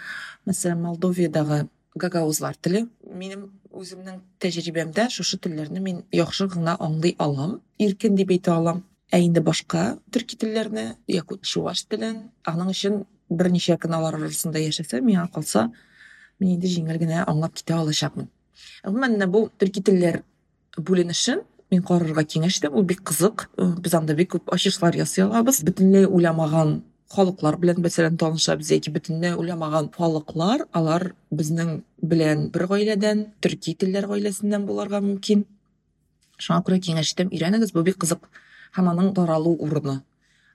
мәсәлән, 0.48 0.80
Молдовиядагы 0.88 1.66
гагаузлар 2.00 2.56
теле 2.56 2.88
минем 3.04 3.50
үземнең 3.74 4.22
тәҗрибәмдә 4.42 5.10
шушы 5.14 5.38
телләрне 5.42 5.82
мин 5.84 6.04
яхшы 6.16 6.48
гына 6.48 6.78
аңлый 6.80 7.16
алам, 7.20 7.60
иркен 7.78 8.16
дип 8.16 8.32
әйтә 8.34 8.56
алам. 8.56 8.84
Ә 9.14 9.20
инде 9.22 9.44
башка 9.46 10.00
төрки 10.10 10.38
телләрне, 10.42 10.96
якут 11.08 11.44
чуваш 11.46 11.84
телен, 11.86 12.32
аның 12.50 12.72
өчен 12.74 13.04
берничә 13.40 13.78
көн 13.82 13.98
алар 13.98 14.20
арасында 14.20 14.62
яшәсә 14.64 15.02
миңа 15.02 15.28
калса 15.34 15.70
мин 16.40 16.56
инде 16.56 16.70
җиңел 16.72 17.00
генә 17.02 17.26
аңлап 17.26 17.58
китә 17.60 17.80
алачакмын 17.80 18.30
гомумән 18.86 19.30
бу 19.32 19.48
төрки 19.60 19.84
телләр 19.90 20.22
бүленешен 20.78 21.44
мин 21.72 21.84
карарга 21.88 22.24
киңәш 22.36 22.60
итәм 22.60 22.78
ул 22.78 22.88
бик 22.90 23.04
кызык 23.10 23.48
без 23.58 23.94
анда 23.98 24.16
бик 24.18 24.34
күп 24.36 24.52
ачышлар 24.56 24.98
ясый 25.00 25.26
алабыз 25.26 25.64
бөтенләй 25.68 26.06
уйламаган 26.06 26.82
халыклар 27.14 27.58
белән 27.62 27.82
мәсәлән 27.86 28.18
танышабыз 28.22 28.72
яки 28.74 28.94
бөтенләй 28.94 29.38
уйламаган 29.38 29.90
халыклар 29.98 30.66
алар 30.80 31.12
безнең 31.32 31.82
белән 32.02 32.48
бер 32.54 32.68
гаиләдән 32.72 33.28
төрки 33.42 33.76
телләр 33.84 34.10
гаиләсеннән 34.12 34.66
булырга 34.70 35.02
мөмкин 35.04 35.46
шуңа 36.38 36.64
күрә 36.66 36.80
киңәш 36.88 37.14
итәм 37.14 37.30
өйрәнегез 37.34 37.74
бу 37.76 37.86
бик 37.86 38.00
кызык 38.02 38.26
һәм 38.78 38.90
аның 38.94 39.14
таралу 39.18 39.54
урыны 39.68 40.00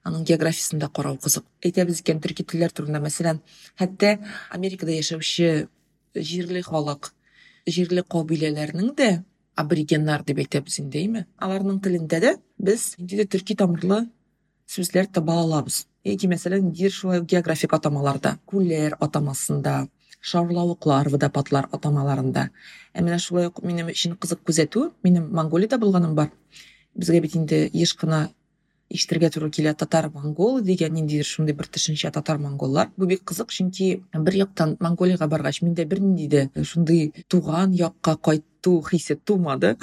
аның 0.09 0.25
географиясын 0.29 0.83
да 0.83 0.89
карау 0.89 1.19
кызык 1.23 1.47
әйтәбез 1.65 2.03
икән 2.03 2.21
төрки 2.25 2.47
телләр 2.49 2.75
турында 2.75 3.01
мәсәлән 3.05 3.41
хәтта 3.81 4.15
америкада 4.57 4.97
яшәүче 4.97 5.69
җирле 6.31 6.63
халык 6.67 7.13
җирле 7.69 8.05
кабиләләрнең 8.15 8.95
дә 8.99 9.11
аборигеннар 9.61 10.25
дип 10.27 10.41
әйтәбез 10.45 10.81
инде 10.83 11.03
әйме 11.03 11.27
аларның 11.45 11.83
телендә 11.85 12.23
дә 12.25 12.35
без 12.59 12.95
ниндидер 12.99 13.29
төрки 13.35 13.59
тамырлы 13.59 14.05
сүзләр 14.71 15.11
таба 15.13 15.39
алабыз 15.43 15.85
яки 16.09 16.31
мәсәлән 16.31 16.69
ниндидер 16.69 16.95
шулай 16.95 17.23
географик 17.35 17.75
атамаларда 17.79 18.39
күлләр 18.51 18.97
атамасында 19.05 19.77
шарлавыклар 20.21 21.09
водопадлар 21.13 21.69
атамаларында 21.73 22.49
ә 22.95 23.05
менә 23.05 23.19
шулай 23.23 23.49
ук 23.51 23.63
минем 23.63 23.91
өчен 23.93 24.17
кызык 24.21 24.43
күзәтү 24.47 24.89
минем 25.07 25.29
монголиядә 25.35 25.79
булганым 25.79 26.15
бар. 26.19 26.33
Безгә 26.95 27.21
бит 27.23 27.37
инде 27.37 27.69
еш 27.73 27.95
кына 27.95 28.29
ишетергә 28.91 29.31
туры 29.35 29.51
килә 29.53 29.75
татар 29.77 30.09
монгол 30.13 30.61
дигән 30.65 30.95
ниндидер 30.97 31.27
шундый 31.29 31.55
бер 31.55 31.69
төшенчә 31.69 32.11
татар 32.13 32.39
монголлар. 32.39 32.91
Бу 32.97 33.07
бик 33.07 33.25
кызык 33.29 33.53
чөнки 33.53 34.03
бер 34.15 34.35
яктан 34.35 34.77
монголияга 34.81 35.29
баргач 35.29 35.61
миндә 35.63 35.85
бернинди 35.85 36.29
дә 36.29 36.65
шундый 36.65 37.13
туган 37.29 37.73
якка 37.73 38.17
кайту 38.17 38.83
хисе 38.91 39.17
тумады 39.17 39.77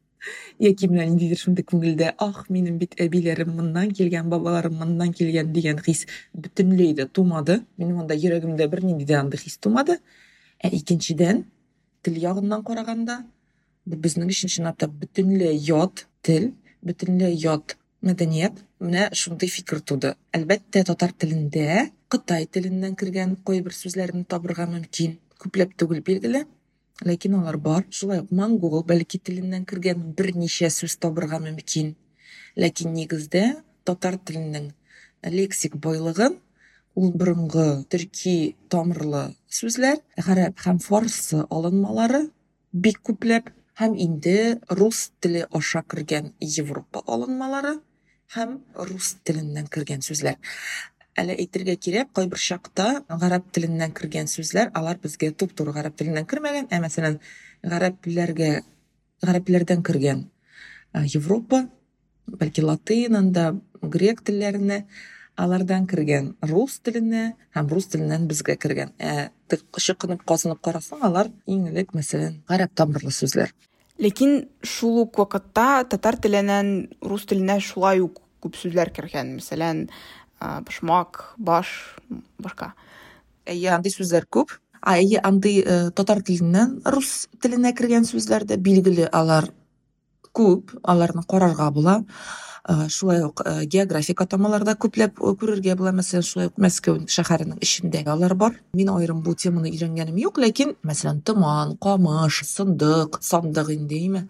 яки 0.58 0.88
менә 0.88 1.06
ниндидер 1.08 1.40
шундый 1.40 1.64
күңелдә 1.64 2.12
ах 2.18 2.44
минем 2.48 2.76
бит 2.78 2.98
әбиләрем 3.00 3.54
моннан 3.56 3.94
килгән 3.96 4.28
бабаларым 4.28 4.76
моннан 4.82 5.14
килгән 5.16 5.52
дигән 5.52 5.80
хис 5.80 6.06
бөтенләй 6.34 6.94
дә 6.94 7.08
тумады. 7.08 7.62
Минем 7.76 8.04
анда 8.04 8.14
йөрәгемдә 8.14 8.68
бернинди 8.68 9.08
дә 9.08 9.20
андый 9.24 9.40
хис 9.40 9.56
тумады. 9.58 10.00
Ә 10.62 10.68
икенчедән 10.68 11.46
тел 12.02 12.16
ягыннан 12.20 12.64
караганда 12.64 13.22
бу 13.86 13.96
безнең 13.96 14.30
өчен 14.32 14.52
чынлап 14.52 14.78
та 14.80 14.88
бөтенләй 14.88 15.56
ят 15.66 16.06
тел 16.26 16.50
бөтенләй 16.84 17.36
ят 17.40 17.76
мәдәният 18.06 18.60
менә 18.80 19.08
шундый 19.12 19.50
фикер 19.52 19.80
туды. 19.80 20.14
Әлбәттә 20.36 20.84
татар 20.88 21.12
телендә 21.12 21.88
кытай 22.08 22.46
теленнән 22.46 22.96
кергән 23.00 23.36
кайбер 23.46 23.76
сүзләрне 23.76 24.24
табырга 24.24 24.66
мөмкин 24.70 25.18
күпләп 25.40 25.76
түгел 25.76 26.02
билгеле. 26.06 26.44
Ләкин 27.04 27.38
алар 27.38 27.56
бар 27.56 27.86
шулай 27.90 28.20
ук 28.24 28.32
монгол 28.32 28.84
бәлки 28.84 29.18
теленнән 29.18 29.64
кергән 29.68 30.12
берничә 30.16 30.68
сүз 30.72 30.98
табырга 31.00 31.40
мөмкин. 31.40 31.94
Ләкин 32.56 32.92
нигездә 32.96 33.44
татар 33.84 34.18
теленең 34.18 34.70
лексик 35.28 35.76
байлыгын 35.76 36.38
ул 36.94 37.12
борынгы 37.12 37.84
төрки 37.92 38.56
тамырлы 38.72 39.22
сүзләр 39.52 40.00
гарәп 40.16 40.64
һәм 40.64 40.80
фарсы 40.84 41.44
алынмалары 41.50 42.22
бик 42.72 43.00
күпләп 43.06 43.52
һәм 43.80 43.96
инде 44.06 44.58
рус 44.80 45.10
теле 45.20 45.46
аша 45.50 45.82
кергән 45.82 46.32
европа 46.40 47.04
алынмалары 47.06 47.76
һәм 48.34 48.58
рус 48.88 49.14
теленнән 49.26 49.66
кергән 49.74 50.04
сүзләр. 50.06 50.36
Әле 51.18 51.34
әйтергә 51.42 51.74
кирәк 51.82 52.12
кайбер 52.14 52.38
чакта 52.38 53.04
гарәп 53.08 53.48
теленнән 53.54 53.92
кергән 53.96 54.30
сүзләр 54.30 54.70
алар 54.78 55.00
безгә 55.02 55.32
туп-туры 55.34 55.74
гарәп 55.74 55.96
теленнән 55.98 56.28
кермәгән. 56.30 56.68
Ә 56.70 56.78
мәсәлән 56.84 57.18
гарәпләргә 57.66 58.50
гарәпләрдән 59.26 59.82
кергән 59.82 60.28
европа 61.14 61.66
бәлки 62.26 62.62
анда 63.16 63.60
грек 63.82 64.22
телләренә 64.22 64.84
алардан 65.36 65.86
кергән 65.90 66.34
рус 66.42 66.78
теленә 66.84 67.34
һәм 67.56 67.68
рус 67.68 67.86
теленнән 67.92 68.28
безгә 68.28 68.56
кергән. 68.56 68.92
Ә 68.98 69.30
чыкынып 69.78 70.22
казынып 70.26 70.62
карасаң 70.62 71.02
алар 71.02 71.30
иң 71.46 71.68
элек 71.72 71.94
мәсәлән 71.94 72.42
гарәп 72.48 72.74
тамырлы 72.74 73.10
сүзләр. 73.10 73.52
Ләкин 74.00 74.48
шул 74.64 75.02
ук 75.04 75.18
вакытта 75.20 75.84
татар 75.90 76.16
теленнән 76.16 76.88
рус 77.04 77.26
теленә 77.28 77.60
шулай 77.64 78.00
ук 78.00 78.20
күп 78.40 78.56
сүзләр 78.56 78.90
кергән. 78.96 79.36
Мәсәлән 79.38 79.86
башмак 80.40 81.34
баш 81.36 81.72
башка. 82.40 82.72
Әйе 83.44 83.74
андый 83.76 83.92
сүзләр 83.92 84.26
күп. 84.32 84.56
Әйе 84.80 85.20
андый 85.20 85.60
татар 85.96 86.22
теленнән 86.24 86.80
рус 86.88 87.28
теленә 87.44 87.74
кергән 87.76 88.08
сүзләр 88.08 88.48
дә 88.48 88.56
билгеле 88.56 89.10
алар 89.12 89.50
күп 90.32 90.72
аларны 90.82 91.26
карарга 91.28 91.70
була. 91.70 92.00
Шулай 92.68 93.24
ук 93.24 93.42
географик 93.72 94.20
атамалар 94.22 94.64
да 94.64 94.76
күпләп 94.76 95.20
күрергә 95.20 95.76
була 95.80 95.92
мәсәлән 95.96 96.26
шулай 96.26 96.50
ук 96.50 96.58
мәскәү 96.60 97.06
шәһәренең 97.08 97.60
эчендә 97.64 98.04
алар 98.12 98.34
бар. 98.34 98.56
Мин 98.74 98.92
аерым 98.92 99.22
бу 99.22 99.34
теманы 99.34 99.72
өйрәнгәнем 99.72 100.18
юк 100.20 100.38
ләкин 100.38 100.76
мәсәлән 100.82 101.22
томан 101.22 101.76
камыш 101.80 102.42
сындык 102.46 103.20
сандык 103.24 103.72
инде 103.74 104.26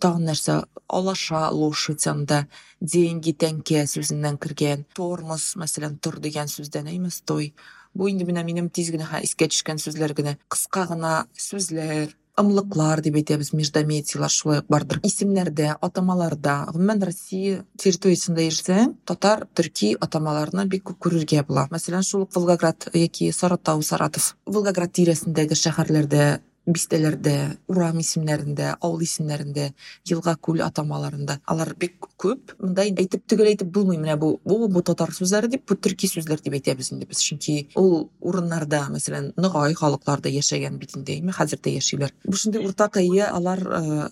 тагын 0.00 0.26
нәрсә 0.28 0.64
алаша 0.88 1.48
лошадь 1.54 2.06
анда 2.10 2.40
деньги 2.80 3.34
тәңкә 3.40 3.84
сүзеннән 3.90 4.38
кергән 4.42 4.84
тормоз 4.96 5.54
мәсәлән 5.60 5.96
тор 6.02 6.18
дигән 6.24 6.50
сүздән 6.50 6.90
әйме 6.92 7.12
стой 7.14 7.52
бу 7.94 8.08
инде 8.10 8.26
менә 8.28 8.44
минем 8.46 8.70
тиз 8.74 8.90
генә 8.94 9.22
искә 9.22 9.48
төшкән 9.52 9.78
сүзләр 9.78 10.14
генә. 10.18 10.36
Кыска 10.50 10.86
гына 10.90 11.14
сүзләр 11.38 12.10
ымлыклар 12.40 13.02
дип 13.04 13.18
әйтәбез 13.20 13.52
междометиялар 13.54 14.32
шулай 14.32 14.62
ук 14.62 14.70
бардыр. 14.72 15.00
Исемнәрдә 15.06 15.74
атамаларда 15.86 16.56
гомумән 16.72 17.04
россия 17.08 17.62
территориясендә 17.80 18.48
яшәсәң 18.48 18.96
татар 19.06 19.46
төрки 19.54 19.92
атамаларны 20.00 20.66
бик 20.70 20.88
күп 20.90 20.98
күрергә 21.06 21.44
була. 21.48 21.68
Мәсәлән 21.74 22.06
шул 22.06 22.26
волгоград 22.34 22.88
яки 22.94 23.30
сарытау 23.32 23.82
саратов. 23.82 24.34
Волгоград 24.46 24.92
тирәсендәге 24.96 25.58
шәһәрләрдә 25.58 26.26
бистәләрдә 26.66 27.34
урам 27.68 27.98
исемнәрендә 28.00 28.74
авыл 28.80 29.04
исемнәрендә 29.04 29.70
елга 30.08 30.34
күл 30.40 30.62
атамаларында. 30.64 31.38
Алар 31.50 31.74
бик 31.78 32.08
күп 32.20 32.54
мындай 32.60 32.92
әйтеп 32.92 33.26
төгәл 33.28 33.50
әйтеп 33.52 33.70
булмый. 33.74 33.98
Менә 34.00 34.16
бу 34.20 34.38
бу 34.44 34.68
бу 34.68 34.82
татар 34.82 35.12
сүзләре 35.14 35.50
дип 35.52 35.66
бу 35.68 35.76
төрки 35.76 36.08
сүзләр 36.08 36.40
дип 36.44 36.56
әйтәбез 36.56 36.92
инде 36.94 37.08
без. 37.10 37.20
Чөнки 37.24 37.68
ул 37.80 38.08
урыннарда 38.20 38.86
мәсәлән 38.92 39.32
ныгай 39.36 39.76
халыкларда 39.78 40.32
яшәгән 40.32 40.78
бит 40.80 40.96
инде. 40.96 41.20
Хәзер 41.34 41.60
дә 41.64 41.74
яшиләр. 41.76 42.14
Бу 42.24 42.36
шундый 42.38 42.64
уртак 42.64 42.98
әйе 43.00 43.28
алар 43.28 43.60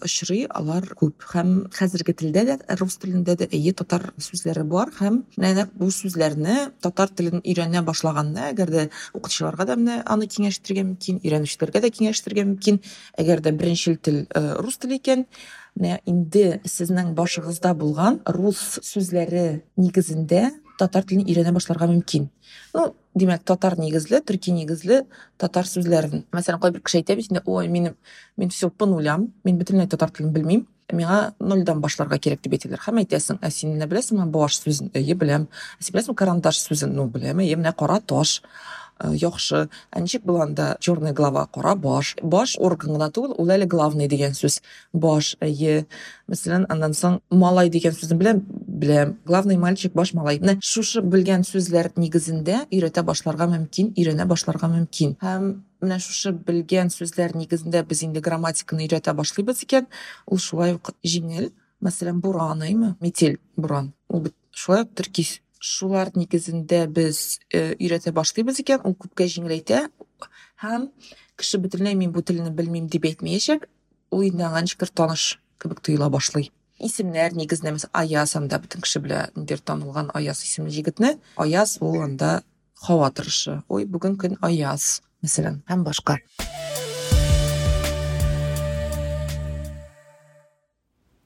очрый 0.03 0.45
алар 0.51 0.89
күп. 0.99 1.25
Һәм 1.33 1.69
хәзерге 1.73 2.17
телдә 2.19 2.45
дә 2.51 2.59
рус 2.81 2.99
телендә 3.01 3.37
дә 3.41 3.49
әйе 3.53 3.73
татар 3.73 4.11
сүзләре 4.19 4.65
бар. 4.69 4.93
Һәм 4.99 5.23
менә 5.37 5.69
бу 5.73 5.91
сүзләрне 5.95 6.73
татар 6.85 7.13
телен 7.17 7.41
өйрәнә 7.45 7.85
башлаганда 7.87 8.51
әгәр 8.53 8.73
дә 8.75 8.87
укытучыларга 9.17 9.67
да 9.71 9.77
менә 9.79 10.01
аны 10.07 10.29
киңәш 10.31 10.59
итәргә 10.61 10.85
мөмкин 10.89 11.21
өйрәнүчеләргә 11.23 11.83
дә 11.85 11.91
киңәш 11.95 12.23
итәргә 12.43 12.51
мөмкин 12.51 12.81
әгәр 13.19 13.41
дә 13.41 13.53
беренчел 13.53 13.97
тел 13.97 14.27
рус 14.61 14.79
теле 14.79 14.99
икән 14.99 15.27
менә 15.77 16.01
инде 16.07 16.61
сезнең 16.65 17.15
башыгызда 17.15 17.75
булган 17.75 18.21
рус 18.27 18.81
сүзләре 18.83 19.63
нигезендә 19.77 20.51
татар 20.79 21.05
телен 21.05 21.27
өйрәнә 21.27 21.53
башларга 21.53 21.87
мөмкин. 21.87 22.31
Ну 22.75 22.95
димәк 23.15 23.45
татар 23.45 23.79
нигезле 23.79 24.21
төрки 24.21 24.53
нигезле 24.53 25.05
татар 25.39 25.65
сүзләрен 25.65 26.25
мәсәлән 26.33 26.61
кайбер 26.61 26.83
кеше 26.83 27.03
әйтә 27.03 27.17
бит 27.17 27.43
ой 27.47 27.69
минем 27.69 27.97
мин 28.37 28.51
все 28.51 28.71
по 28.71 28.87
нулям 28.87 29.33
мин 29.45 29.59
бөтенләй 29.59 29.89
татар 29.89 30.11
телен 30.11 30.33
белмим 30.33 30.67
миңа 30.93 31.35
нольдан 31.41 31.81
башларга 31.81 32.19
кирәк 32.19 32.43
дип 32.43 32.57
әйтәләр 32.57 32.81
һәм 32.85 33.01
әйтәсең 33.03 33.39
ә 33.41 33.51
син 33.51 33.77
менә 33.77 33.89
беләсеңме 33.89 34.27
баш 34.33 34.59
сүзен 34.61 34.91
әйе 34.97 35.15
беләм 35.15 35.47
ә 35.81 36.15
карандаш 36.15 36.61
сүзен 36.67 36.93
ну 36.97 37.07
беләм 37.09 37.41
әйе 37.45 37.57
менә 37.57 37.73
кара 37.77 38.01
таш 38.01 38.41
яхшы. 39.11 39.69
Ә 39.91 40.01
ничек 40.01 40.23
бул 40.25 40.41
анда 40.43 40.77
черная 40.81 41.13
голова 41.13 41.47
кара 41.47 41.75
баш. 41.75 42.17
Баш 42.23 42.57
орган 42.59 42.95
гына 42.97 43.11
түгел 43.11 43.35
ул 43.39 43.67
главный 43.67 44.09
дигән 44.09 44.33
сүз 44.39 44.61
баш 44.93 45.37
әйе. 45.41 45.87
Мәсәлән 46.29 46.67
аннан 46.69 46.95
соң 46.95 47.21
малай 47.31 47.71
дигән 47.71 47.93
сүзне 47.93 48.19
беләм 48.19 48.43
беләм 48.83 49.17
главный 49.27 49.57
мальчик 49.57 49.93
баш 49.95 50.15
малай. 50.15 50.39
Менә 50.39 50.59
шушы 50.63 51.03
белгән 51.03 51.43
сүзләр 51.43 51.93
нигезендә 51.97 52.67
өйрәтә 52.71 53.03
башларга 53.03 53.47
мөмкин 53.51 53.93
өйрәнә 53.97 54.27
башларга 54.27 54.69
мөмкин 54.69 55.17
һәм 55.23 55.51
менә 55.83 55.99
шушы 56.03 56.33
белгән 56.33 56.93
сүзләр 56.95 57.35
нигезендә 57.37 57.83
без 57.89 58.03
инде 58.07 58.23
грамматиканы 58.25 58.87
өйрәтә 58.87 59.15
башлыйбыз 59.19 59.65
икән 59.67 59.89
ул 60.27 60.39
шулай 60.39 60.77
ук 60.79 60.95
җиңел 61.03 61.51
мәсәлән 61.83 62.21
буран 62.23 62.63
әйме? 62.63 62.95
Метель 63.01 63.41
буран. 63.57 63.93
Ул 64.09 64.29
шулай 64.51 64.87
ук 64.87 64.95
шулар 65.63 66.11
нигезендә 66.19 66.87
без 66.91 67.39
өйрәтә 67.55 68.13
башлыйбыз 68.17 68.59
икән 68.65 68.83
ул 68.89 68.97
күпкә 68.99 69.29
җиңеләйтә 69.31 69.85
һәм 70.63 70.89
кеше 71.39 71.61
бөтенләй 71.63 71.95
мин 71.99 72.13
бу 72.15 72.23
телне 72.27 72.51
белмим 72.51 72.89
дип 72.91 73.07
әйтмәячәк. 73.07 73.69
Ул 74.13 74.27
инде 74.27 74.49
таныш 74.91 75.39
кебек 75.63 75.81
тоела 75.81 76.11
башлый. 76.11 76.51
Исемнәр 76.83 77.37
нигезендә 77.39 77.77
мәсәлән 77.77 77.95
аяз 78.03 78.35
анда 78.37 78.59
бөтен 78.63 78.83
кеше 78.83 79.01
белә 79.05 79.29
танылган 79.63 80.11
аяз 80.19 80.43
исемле 80.43 80.75
җегетне 80.75 81.15
аяз 81.37 81.79
ул 81.81 82.03
анда 82.03 82.43
һава 82.83 83.13
ой 83.69 83.87
бүген 83.87 84.19
көн 84.19 84.39
аяз 84.43 85.01
мәсәлән. 85.23 85.63
Һәм 85.71 85.87
башка. 85.87 86.19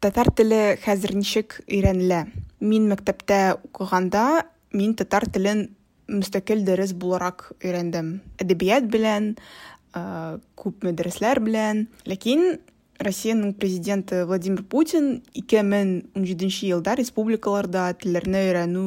Татар 0.06 0.30
теле 0.30 0.76
хәзер 0.84 1.16
ничек 1.18 1.58
өйрәнелә 1.66 2.26
мин 2.62 2.86
мәктәптә 2.92 3.58
укыганда 3.66 4.46
мин 4.76 4.94
татар 4.94 5.26
телен 5.26 5.66
мөстәкыйль 6.06 6.62
дәрес 6.66 6.92
буларак 6.94 7.48
өйрәндем 7.58 8.20
әдәбият 8.38 8.86
белән 8.92 9.32
күпме 10.60 10.92
дәресләр 10.96 11.40
белән. 11.42 11.86
Ләкин 12.06 12.58
россиянең 13.02 13.54
президенты 13.58 14.22
владимир 14.28 14.62
путин 14.62 15.22
2017 15.34 16.68
елда 16.70 16.96
республикаларда 17.00 17.88
телләрне 18.00 18.44
өйрәнү 18.50 18.84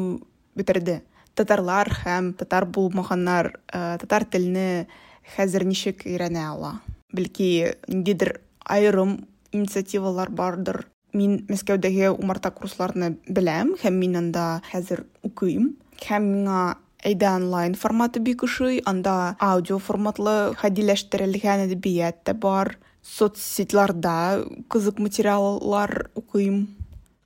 бетерде. 0.56 1.02
Татарлар 1.36 1.92
һәм 2.04 2.34
татар 2.40 2.66
булмаганнар 2.66 3.52
татар 3.72 4.26
телене 4.26 4.88
хәзер 5.36 5.66
ничек 5.68 6.06
өйрәнә 6.08 6.46
ала? 6.54 6.74
Бәлки 7.14 7.76
ниндидер 7.88 8.40
айрым 8.66 9.20
инициативалар 9.52 10.30
бардыр? 10.30 10.86
Мин 11.14 11.40
мәскәүдәге 11.50 12.12
умарта 12.12 12.52
курсларны 12.52 13.16
беләм 13.28 13.76
һәм 13.82 13.98
мин 14.02 14.18
анда 14.20 14.62
хәзер 14.70 15.06
укыйм. 15.26 15.74
Һәм 16.06 16.28
миңа 16.34 16.62
әйдә 17.06 17.32
онлайн 17.38 17.76
форматы 17.80 18.20
бик 18.20 18.44
ошый 18.44 18.82
анда 18.86 19.36
аудио 19.40 19.80
форматлы 19.80 20.54
хәдиләштерелгән 20.60 21.66
әдәбият 21.68 22.24
та 22.28 22.34
бар 22.34 22.76
соцсетьларда 23.04 24.46
кызык 24.70 25.00
материаллар 25.00 26.10
укыйм. 26.16 26.68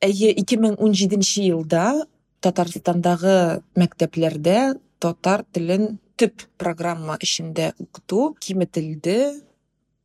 Әйе 0.04 0.34
2017 0.36 1.48
елда 1.48 2.06
татарстандагы 2.44 3.63
мәктәпләрдә 3.80 4.75
татар 5.00 5.46
телен 5.56 5.98
төп 6.20 6.46
программа 6.58 7.18
эчендә 7.24 7.72
укыту 7.80 8.36
киметелде. 8.40 9.34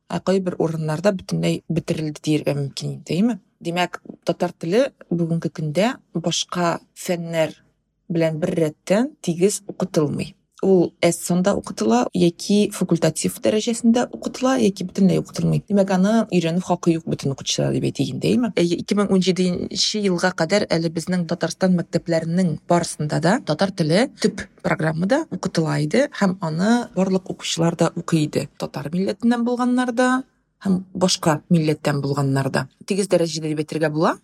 Ә 0.09 0.17
кайбер 0.25 0.55
урыннарда 0.57 1.13
бөтенләй 1.13 1.61
бетерелде 1.69 2.23
дияргә 2.25 2.55
мөмкин 2.57 2.97
инде 2.97 3.39
димәк 3.59 4.01
татар 4.25 4.53
теле 4.55 4.89
бүгенге 5.09 5.51
көндә 5.51 5.93
башка 6.13 6.79
фәннәр 6.95 7.55
белән 8.09 8.39
бер 8.41 8.55
рәттән 8.63 9.13
тигез 9.21 9.61
укытылмый. 9.67 10.35
Ул 10.61 10.89
эссонда 10.99 11.53
укытыла 11.55 12.01
яки 12.11 12.69
факультатив 12.75 13.37
дәрәҗәсендә 13.39 14.09
укытыла 14.11 14.57
яки 14.59 14.83
бөтенләй 14.83 15.21
укытылмый. 15.21 15.61
Димәк 15.69 15.93
аны 15.95 16.13
өйрәнү 16.35 16.59
хакы 16.65 16.97
юк 16.97 17.05
бөтен 17.07 17.31
укытучылар 17.31 17.77
дип 17.77 17.85
әйтик 17.87 18.09
инде 18.11 18.27
әйеме 18.33 18.51
ике 18.59 18.97
мең 18.99 19.13
унҗиденче 19.15 20.01
елга 20.03 20.33
кадәр 20.35 20.65
әле 20.67 20.91
безнең 20.91 21.23
татарстан 21.31 21.77
мәктәпләренең 21.79 22.57
барысында 22.67 23.21
да 23.23 23.37
татар 23.47 23.71
теле 23.71 24.09
төп 24.19 24.43
программада 24.65 25.21
укытыла 25.31 25.77
иде 25.85 26.09
һәм 26.19 26.35
аны 26.43 26.89
барлык 26.97 27.31
укучылар 27.31 27.79
да 27.79 27.93
укый 27.95 28.25
иде. 28.25 28.49
Татар 28.59 28.91
милләтеннән 28.91 29.47
булганнар 29.47 29.95
да 29.95 30.09
һәм 30.63 30.83
башка 30.93 31.41
милләттән 31.49 32.01
булганнар 32.03 32.49
да. 32.51 32.67
Тигез 32.85 33.07
дәрәҗәдә 33.11 33.53
әйтергә 33.53 33.89
була. 33.93 34.17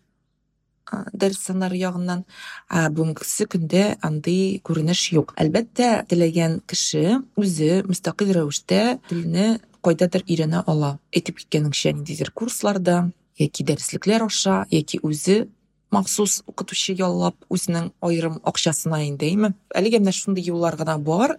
Дәрес 1.14 1.40
саннары 1.48 1.80
ягыннан 1.82 2.26
бүгенгесе 2.70 3.48
көндә 3.50 3.98
андый 4.06 4.60
күренеш 4.68 5.08
юк. 5.16 5.34
Әлбәттә 5.42 6.06
теләгән 6.12 6.60
кеше 6.70 7.22
үзе 7.42 7.82
мөстәкыйль 7.88 8.36
рәвештә 8.38 9.00
телне 9.10 9.60
кайдадыр 9.82 10.26
өйрәнә 10.28 10.62
ала. 10.68 10.98
Әйтеп 11.16 11.42
киткәнеңчә 11.42 11.96
ниндидер 11.96 12.32
курсларда 12.38 13.10
яки 13.42 13.66
дәреслекләр 13.66 14.28
аша 14.28 14.66
яки 14.70 15.00
үзе 15.02 15.48
махсус 15.92 16.42
укытучы 16.50 16.96
яллап 17.00 17.36
үзенең 17.50 17.92
аерым 18.06 18.40
акчасына 18.44 19.02
инде 19.08 19.32
әлегә 19.74 20.02
менә 20.04 20.14
шундый 20.14 20.46
юллар 20.46 20.78
гына 20.78 20.98
бар. 21.00 21.38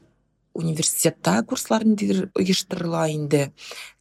Университетта 0.56 1.42
курслар 1.46 1.84
ниндидер 1.86 2.30
оештырыла 2.38 3.06
инде. 3.12 3.50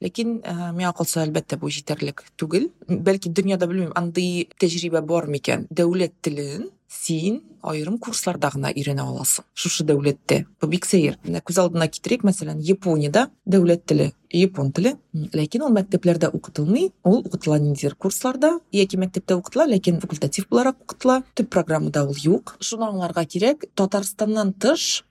Ләкин 0.03 0.39
миңа 0.77 0.93
калса 0.97 1.23
әлбәттә 1.25 1.59
бу 1.61 1.71
җитәрлек 1.73 2.25
түгел. 2.39 2.71
Бәлки 2.87 3.29
дөньяда 3.29 3.67
белмим 3.71 3.93
андый 3.95 4.47
тәҗрибә 4.61 5.03
бар 5.05 5.29
микән 5.31 5.67
дәүләт 5.69 6.17
телен 6.25 6.69
син 6.95 7.41
айрым 7.65 7.97
курсларда 7.99 8.51
гына 8.53 8.69
өйрәнә 8.71 9.03
аласың. 9.03 9.45
Шушы 9.57 9.85
дәүләттә. 9.89 10.43
Бу 10.61 10.69
бик 10.69 10.85
сәер. 10.85 11.17
Менә 11.25 11.41
күз 11.45 11.57
алдына 11.61 11.87
китерик 11.91 12.23
мәсәлән 12.27 12.61
япониядә 12.63 13.27
дәүләт 13.49 13.85
теле 13.89 14.11
япон 14.35 14.71
теле. 14.75 14.95
Ләкин 15.13 15.65
ул 15.65 15.73
мәктәпләрдә 15.75 16.29
укытылмый. 16.35 16.91
Ул 17.03 17.23
укытыла 17.23 17.57
ниндидер 17.63 17.95
курсларда. 17.95 18.59
Яки 18.75 18.99
мәктәптә 19.01 19.39
укытыла 19.39 19.67
ләкин 19.73 19.99
факультатив 20.03 20.47
буларак 20.51 20.81
укытыла. 20.85 21.21
Төп 21.33 21.49
программада 21.49 22.05
ул 22.05 22.15
юк. 22.21 22.55
Шуны 22.59 22.89
аңларга 22.91 23.25
кирәк. 23.25 23.65
Татарстаннан 23.75 24.53
тыш 24.53 25.03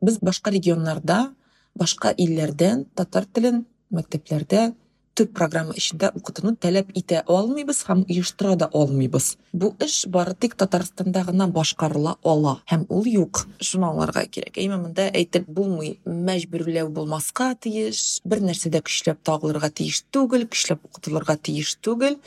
без 0.00 0.18
башка 0.20 0.50
регионнарда 0.50 1.34
башка 1.74 2.14
илләрдән 2.16 2.86
татар 2.94 3.26
телен 3.26 3.64
мәктәпләрдә 3.94 4.72
төп 5.14 5.30
программа 5.34 5.74
эчендә 5.78 6.10
укытуны 6.18 6.56
таләп 6.58 6.90
итә 6.98 7.22
алмыйбыз 7.30 7.84
һәм 7.86 8.02
оештыра 8.10 8.56
да 8.58 8.68
алмыйбыз 8.74 9.34
бу 9.52 9.70
эш 9.84 10.00
бары 10.10 10.34
тик 10.34 10.56
татарстанда 10.58 11.22
гына 11.28 11.46
башкарыла 11.54 12.16
ала 12.22 12.56
һәм 12.70 12.86
ул 12.88 13.06
юк. 13.06 13.46
Шуны 13.60 13.86
кирәк. 14.34 14.58
Әйме 14.58 14.80
монда 14.82 15.06
әйтеп 15.14 15.46
булмый. 15.46 16.00
Мәҗбүрләү 16.04 16.90
булмаска 16.90 17.54
тиеш 17.54 18.20
бер 18.24 18.42
нәрсәдә 18.42 18.82
көчләп 18.82 19.22
тагылырга 19.22 19.70
тиеш 19.70 20.02
түгел 20.10 20.48
көчләп 20.50 20.82
укытылырга 20.84 21.36
тиеш 21.36 21.76
түгел. 21.80 22.18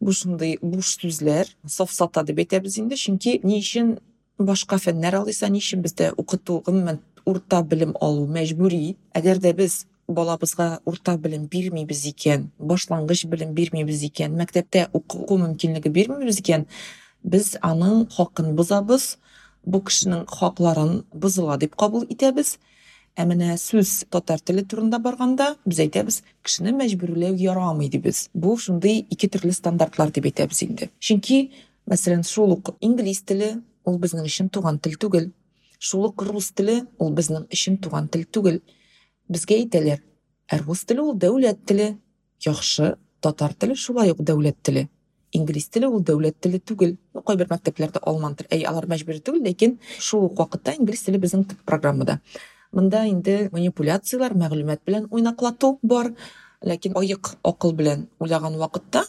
Бу 0.00 0.12
шундый 0.12 0.56
буш 0.62 0.96
сүзләр 0.96 1.50
сафсата 1.68 2.24
дип 2.24 2.40
әйтәбез 2.40 2.78
инде. 2.80 2.96
Чөнки 2.96 3.40
ни 3.44 3.60
өчен 3.60 3.98
башка 4.38 4.78
фәннәр 4.80 5.20
алыйса 5.20 5.48
ни 5.52 5.60
өчен 5.60 5.82
бездә 5.84 6.14
укыту 6.16 6.62
гомумән 6.64 7.02
урта 7.30 7.62
белем 7.62 7.94
алу 8.00 8.26
мәҗбүри 8.34 8.96
әгәр 9.20 9.40
дә 9.44 9.54
без 9.62 9.84
балабызга 10.08 10.80
урта 10.84 11.16
белем 11.16 11.46
бирмибез 11.50 12.04
икән 12.10 12.48
башлангыч 12.58 13.26
белем 13.32 13.54
бирмибез 13.54 14.02
икән 14.08 14.34
мәктәптә 14.40 14.88
уку 14.92 15.38
мөмкинлеге 15.38 15.92
бирмибез 15.94 16.40
икән 16.42 16.66
без 17.22 17.54
аның 17.62 18.08
хакын 18.16 18.54
бозабыз 18.58 19.14
бу 19.64 19.82
кешенең 19.86 20.26
хакларын 20.30 21.00
бозыла 21.12 21.58
дип 21.60 21.76
кабул 21.76 22.06
итәбез 22.08 22.56
ә 23.18 23.26
менә 23.28 23.56
сүз 23.60 24.04
татар 24.14 24.40
теле 24.40 24.64
турында 24.64 25.00
барганда 25.02 25.54
без 25.66 25.80
әйтәбез 25.84 26.22
кешене 26.46 26.72
мәҗбүрләү 26.78 27.36
ярамый 27.42 27.90
дибез 27.92 28.28
бу 28.34 28.56
шундый 28.56 29.04
ике 29.10 29.28
төрле 29.28 29.52
стандартлар 29.52 30.12
дип 30.14 30.30
әйтәбез 30.30 30.62
инде 30.66 30.90
чөнки 30.98 31.40
мәсәлән 31.90 32.24
шул 32.26 32.54
ук 32.56 32.74
инглиз 32.80 33.22
теле 33.26 33.56
ул 33.84 33.98
безнең 33.98 34.28
өчен 34.30 34.48
туган 34.48 34.78
тел 34.78 34.96
түгел 35.00 35.30
шул 35.80 36.04
ук 36.10 36.22
рус 36.28 36.50
теле 36.52 36.82
ул 37.00 37.10
безнең 37.16 37.48
өчен 37.48 37.78
туган 37.80 38.08
тел 38.12 38.26
түгел. 38.28 38.60
Безгә 39.32 39.56
әйтәләр 39.56 40.02
ә 40.52 40.60
рус 40.60 40.84
теле 40.84 41.02
ул 41.02 41.16
дәүләт 41.16 41.64
теле. 41.66 41.94
Яхшы 42.44 42.94
татар 43.24 43.54
теле 43.54 43.76
шулай 43.76 44.12
ук 44.12 44.20
дәүләт 44.20 44.60
теле. 44.62 44.88
Инглиз 45.32 45.70
теле 45.72 45.88
ул 45.88 46.04
дәүләт 46.04 46.36
теле 46.44 46.60
түгел. 46.60 46.96
Кайбер 47.26 47.48
мәктәпләрдә 47.50 48.04
алман 48.04 48.36
теле. 48.36 48.50
Әй 48.52 48.66
алар 48.68 48.86
мәҗбүри 48.92 49.24
түгел 49.24 49.46
ләкин 49.48 49.78
шул 49.98 50.28
ук 50.28 50.36
вакытта 50.38 50.76
инглиз 50.76 51.06
теле 51.06 51.22
безнең 51.22 51.46
төп 51.48 51.64
программада. 51.64 52.20
Монда 52.72 53.06
инде 53.08 53.48
манипуляциялар 53.52 54.36
мәгълүмат 54.36 54.84
белән 54.86 55.08
уйнаклату 55.10 55.78
бар. 55.82 56.12
Ләкин 56.60 56.98
аек 57.00 57.32
акыл 57.42 57.72
белән 57.72 58.08
уйлаган 58.20 58.58
вакытта 58.60 59.06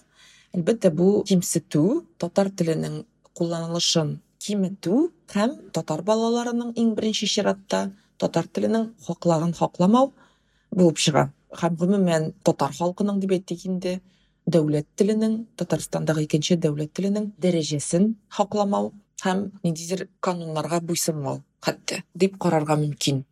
әлбәттә 0.56 0.92
бу 0.96 1.22
кимсетү 1.28 2.02
татар 2.20 2.50
теленең 2.56 3.02
кулланылышын 3.36 4.20
киметү 4.42 5.12
һәм 5.34 5.52
татар 5.76 6.02
балаларының 6.08 6.74
иң 6.82 6.96
беренче 6.98 7.28
чиратта 7.30 7.82
татар 8.22 8.48
теленең 8.50 8.88
хакларын 9.06 9.54
хакламау 9.58 10.12
булып 10.74 10.98
чыга. 11.04 11.30
Һәм 11.62 11.78
гомумән 11.78 12.32
татар 12.48 12.74
халкының 12.78 13.20
дип 13.22 13.36
әйтик 13.38 13.66
инде 13.70 14.00
дәүләт 14.50 14.88
теленең 14.98 15.36
татарстандагы 15.60 16.26
икенче 16.26 16.58
дәүләт 16.58 16.94
теленең 16.98 17.32
дәрәҗәсен 17.44 18.16
хакламау 18.38 18.94
һәм 19.24 19.44
ниндидер 19.64 20.08
кануннарга 20.20 20.82
буйсынмау 20.82 21.44
хәтта 21.66 22.02
дип 22.16 22.40
карарга 22.42 22.80
мөмкин. 22.82 23.26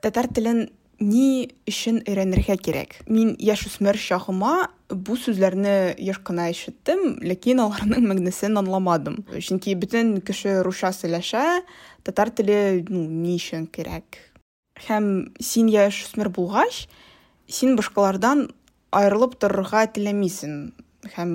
Татар 0.00 0.28
телен 0.28 0.66
ни 1.00 1.48
өчен 1.68 2.00
өйрәнергә 2.04 2.56
кирәк. 2.60 2.96
Мин 3.08 3.34
яшүсмер 3.40 3.98
чагыма 3.98 4.68
бу 4.90 5.16
сүзләрне 5.18 5.94
еш 5.98 6.20
кына 6.26 6.48
ишеттем 6.52 7.18
ләкин 7.24 7.62
аларның 7.64 8.06
мәгънәсен 8.10 8.58
аңламадым. 8.60 9.22
Чөнки 9.38 9.74
бөтен 9.78 10.20
кеше 10.26 10.60
русча 10.66 10.92
сөйләшә 10.94 11.62
татар 12.04 12.30
теле 12.30 12.84
ну 12.88 13.06
ни 13.08 13.36
өчен 13.38 13.66
кирәк. 13.66 14.20
Һәм 14.86 15.34
син 15.40 15.68
яшүсмер 15.72 16.30
булгач 16.34 16.86
син 17.48 17.76
башкалардан 17.78 18.48
аерылып 18.94 19.38
торырга 19.40 19.86
теләмисең. 19.94 20.72
Һәм 21.14 21.32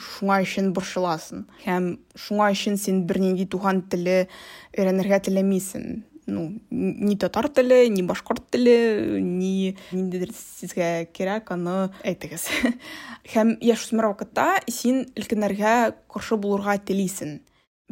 шуңа 0.00 0.38
өчен 0.44 0.70
борчыласың. 0.72 1.44
Һәм 1.66 1.90
шуңа 2.16 2.48
өчен 2.54 2.78
син 2.80 3.02
бернинди 3.06 3.44
туган 3.44 3.82
теле 3.92 4.26
өйрәнергә 4.72 5.20
теләмисең. 5.28 6.02
Ну 6.26 6.48
ни 6.70 7.16
татар 7.16 7.48
теле 7.48 7.88
ни 7.88 8.02
башкорт 8.02 8.44
теле 8.54 9.20
ни 9.20 9.76
ниндидер 9.92 10.34
сезгә 10.36 11.06
кирәк 11.12 11.54
аны 11.54 11.90
әйтегез 12.04 12.48
һәм 13.34 13.56
яшүсмер 13.60 14.12
вакытта 14.12 14.48
син 14.70 15.06
өлкәннәргә 15.18 15.74
каршы 16.12 16.38
булырга 16.38 16.78
телисең 16.78 17.40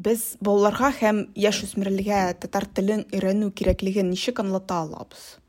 Без 0.00 0.22
балаларга 0.40 0.88
һәм 0.96 1.18
яшүсмерләргә 1.36 2.20
татар 2.40 2.64
телен 2.76 3.02
өйрәнү 3.12 3.50
кирәклеген 3.52 4.08
ничек 4.08 4.38
аңлата 4.40 4.78
алабыз? 4.86 5.39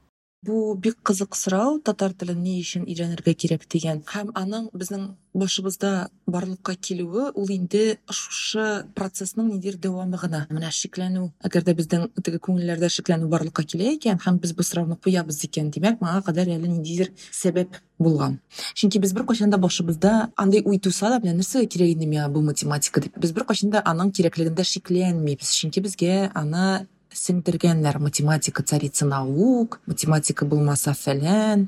Бу 0.42 0.74
бик 0.74 0.96
кызык 1.06 1.36
сорау 1.38 1.76
татар 1.86 2.16
телен 2.18 2.40
ни 2.42 2.56
өчен 2.58 2.88
өйрәнергә 2.90 3.36
кирәк 3.38 3.68
дигән. 3.70 4.00
Һәм 4.10 4.32
аның 4.34 4.64
безнең 4.74 5.04
башыбызда 5.38 6.08
барлыкка 6.26 6.74
килүе 6.74 7.28
ул 7.38 7.52
инде 7.54 8.00
шушы 8.10 8.64
процессның 8.98 9.52
ниндидер 9.52 9.76
дәвамы 9.84 10.18
гына. 10.18 10.40
Менә 10.50 10.72
шикләнү, 10.74 11.28
әгәр 11.46 11.68
дә 11.68 11.76
безнең 11.78 12.08
теге 12.26 12.40
күңелләрдә 12.42 12.90
шикләнү 12.90 13.30
барлыкка 13.30 13.62
килә 13.62 13.92
икән 14.00 14.18
һәм 14.24 14.40
без 14.42 14.56
бу 14.58 14.66
сорауны 14.66 14.98
куябыз 14.98 15.44
икән, 15.46 15.70
димәк, 15.76 16.02
моңа 16.02 16.24
кадәр 16.26 16.50
әле 16.56 16.72
ниндидер 16.72 17.12
сәбәп 17.30 17.78
булган. 18.02 18.40
Чөнки 18.74 18.98
без 18.98 19.14
беркайчан 19.14 19.54
да 19.54 19.60
башыбызда 19.62 20.32
андай 20.42 20.64
уй 20.66 20.80
туса 20.82 21.12
да, 21.14 21.20
белән 21.22 21.38
нәрсәгә 21.44 21.70
кирәк 21.70 21.94
инде 21.94 22.26
бу 22.34 22.42
математика 22.42 23.06
дип. 23.06 23.14
Без 23.22 23.30
беркайчан 23.38 23.70
да 23.78 23.84
аның 23.86 24.10
кирәклегендә 24.10 24.66
шикләнмибез. 24.66 25.54
Чөнки 25.62 25.86
безгә 25.86 26.32
аны 26.34 26.88
сеңдергәннәр 27.14 28.00
математика 28.00 28.64
царица 28.64 29.06
наук 29.06 29.80
математика 29.88 30.46
булмаса 30.46 30.94
фәлән 30.98 31.68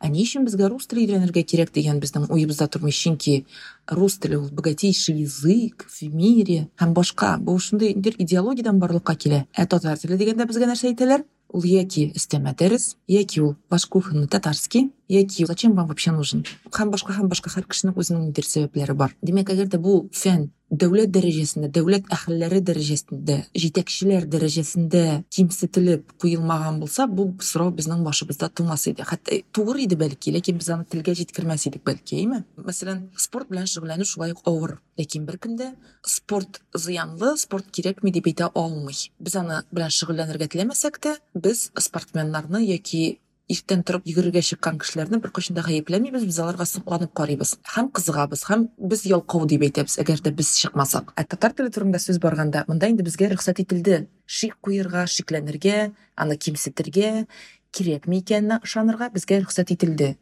ә 0.00 0.10
ни 0.10 0.22
өчен 0.24 0.44
безгә 0.46 0.68
рус 0.70 0.86
теле 0.86 1.04
өйрәнергә 1.06 1.42
кирәк 1.42 1.72
дигән 1.74 1.98
безнең 2.02 2.28
уебызда 2.30 2.68
тормый 2.68 2.94
чөнки 2.94 3.44
рус 3.90 4.18
теле 4.22 4.38
ул 4.38 4.50
богатейший 4.50 5.24
язык 5.24 5.86
в 5.88 6.02
мире 6.14 6.68
һәм 6.80 6.94
башка 6.94 7.36
бу 7.38 7.58
шундый 7.58 7.96
идеологиядән 7.96 8.78
барлыкка 8.78 9.16
килә 9.16 9.44
ә 9.56 9.66
татар 9.66 9.98
теле 9.98 10.20
дигәндә 10.20 10.46
безгә 10.46 10.70
нәрсә 10.70 10.92
әйтәләр 10.92 11.26
ул 11.48 11.64
яки 11.64 12.08
өстәмә 12.16 12.54
дәрес 12.58 12.94
яки 13.08 13.40
ул 13.40 13.56
ваш 13.70 13.86
кухонный 13.86 14.28
татарский. 14.28 14.92
Яки 15.08 15.46
зачем 15.46 15.74
вам 15.74 15.88
вообще 15.88 16.12
нужен? 16.12 16.44
Һәм 16.70 16.90
башка 16.92 17.14
һәм 17.16 17.28
башка 17.32 17.50
һәр 17.50 17.64
кешенең 17.64 17.96
үзенең 17.96 18.26
ниндидер 18.26 18.44
сәбәпләре 18.44 18.94
бар 18.94 19.14
демәк 19.22 19.54
әгәр 19.54 19.70
дә 19.72 19.80
бу 19.80 20.08
фән 20.12 20.50
дәүләт 20.68 21.12
дәрәҗәсендә 21.14 21.70
дәүләт 21.72 22.08
әһелләре 22.12 22.60
дәрәҗәсендә 22.60 23.38
җитәкчеләр 23.56 24.26
дәрәҗәсендә 24.28 25.02
кимсетелеп 25.32 26.12
куелмаган 26.20 26.80
булса 26.82 27.06
бу 27.08 27.30
сорау 27.40 27.72
безнең 27.72 28.02
башыбызда 28.04 28.50
тумас 28.52 28.84
иде 28.90 29.06
хәтта 29.08 29.40
тугры 29.56 29.86
иде 29.86 29.96
бәлки 29.96 30.34
ләкин 30.34 30.60
без 30.60 30.68
аны 30.74 30.84
телгә 30.92 31.14
җиткермәс 31.16 31.64
идек 31.70 31.84
бәлки 31.88 32.20
әйме 32.20 32.42
мәсәлән 32.60 33.06
спорт 33.16 33.48
белән 33.48 33.70
шөгыльләнү 33.72 34.08
шулай 34.08 34.36
ук 34.36 34.44
авыр 34.44 34.76
ләкин 35.00 35.24
беркем 35.24 35.56
спорт 36.04 36.60
зыянлы 36.74 37.36
спорт 37.40 37.70
кирәкми 37.72 38.12
дип 38.12 38.28
әйтә 38.28 38.50
алмый 38.54 39.08
без 39.18 39.36
аны 39.40 39.62
белән 39.72 39.90
шөгыльләнергә 39.94 40.50
теләмәсәк 40.52 41.00
тә 41.00 41.16
без 41.34 41.70
спортсменнарны 41.78 42.60
яки 42.66 43.18
иртән 43.48 43.82
торып 43.88 44.04
йөгерергә 44.08 44.42
чыккан 44.44 44.78
кешеләрне 44.80 45.18
беркайчан 45.24 45.56
да 45.56 45.64
гаепләмибез 45.64 46.26
без 46.28 46.38
аларга 46.42 46.66
сокланып 46.68 47.14
карыйбыз 47.16 47.54
һәм 47.74 47.88
кызыгабыз 47.96 48.44
һәм 48.50 48.66
без 48.92 49.06
ялкау 49.08 49.48
дип 49.48 49.64
әйтәбез 49.64 49.96
әгәр 50.02 50.20
дә 50.26 50.34
без 50.36 50.52
чыкмасак 50.60 51.14
ә 51.16 51.24
татар 51.24 51.56
теле 51.56 51.72
турында 51.72 52.00
сүз 52.02 52.20
барганда 52.20 52.66
монда 52.68 52.92
инде 52.92 53.06
безгә 53.08 53.30
рөхсәт 53.32 53.64
ителде 53.64 54.02
шик 54.26 54.58
куерга 54.60 55.06
шикләнергә 55.08 55.90
аны 56.16 56.36
кимсетергә 56.36 57.24
кирәкми 57.72 58.20
икәненә 58.20 58.60
ышанырга 58.68 59.08
безгә 59.16 59.40
рөхсәт 59.40 59.72
ителде 59.72 60.16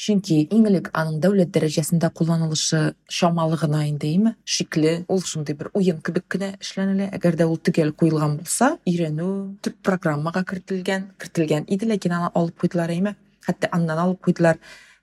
чөнки 0.00 0.36
иң 0.48 0.66
элек 0.70 0.88
аның 0.96 1.18
дәүләт 1.20 1.50
дәрәҗәсендә 1.52 2.08
кулланылышы 2.16 2.94
чамалы 3.12 3.58
гына 3.60 3.82
инде 3.90 4.08
әйме 4.08 4.34
шикле 4.44 4.94
ул 5.12 5.20
шундый 5.20 5.58
бер 5.60 5.68
уен 5.76 6.00
кебек 6.00 6.24
кенә 6.32 6.54
эшләнелә. 6.56 7.10
Әгәр 7.16 7.36
дә 7.36 7.48
ул 7.50 7.58
төгәл 7.60 7.92
куелган 7.92 8.38
булса 8.40 8.76
өйрәнү 8.88 9.26
төп 9.60 9.76
программага 9.84 10.44
кертелгән 10.48 11.10
кертелгән 11.20 11.68
иде 11.68 11.90
ләкин 11.90 12.16
аны 12.16 12.30
алып 12.32 12.64
куйдылар 12.64 12.94
әйме 12.96 13.16
хәтта 13.46 13.68
аннан 13.72 13.98
алып 13.98 14.24
куйдылар. 14.24 14.60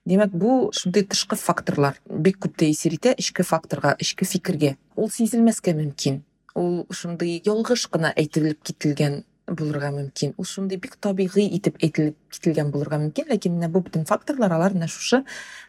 Демәк 0.08 0.32
бу 0.32 0.70
шундый 0.72 1.04
тышкы 1.04 1.36
факторлар 1.36 1.98
бик 2.08 2.38
күп 2.42 2.56
тәэсир 2.58 2.96
итә 2.96 3.14
эчке 3.18 3.44
факторга 3.44 3.94
эчке 4.00 4.26
фикергә. 4.26 4.76
Ул 4.96 5.10
сизелмәскә 5.12 5.74
мөмкин. 5.76 6.22
Ул 6.56 6.86
шундый 6.90 7.42
ялгыш 7.44 7.86
кына 7.92 8.14
әйтелеп 8.16 8.62
кителгән 8.64 9.22
булырга 9.56 9.90
мөмкин 9.94 10.34
ул 10.36 10.46
шундый 10.48 10.78
бик 10.80 10.96
табигый 11.00 11.48
итеп 11.56 11.78
әйтелеп 11.82 12.16
кителгән 12.32 12.72
булырга 12.72 12.98
мөмкин 13.02 13.28
ләкин 13.32 13.54
менә 13.56 13.68
бу 13.72 13.82
бөтен 13.84 14.04
факторлар 14.08 14.52
алар 14.56 14.74
менә 14.76 14.88
шушы 14.92 15.22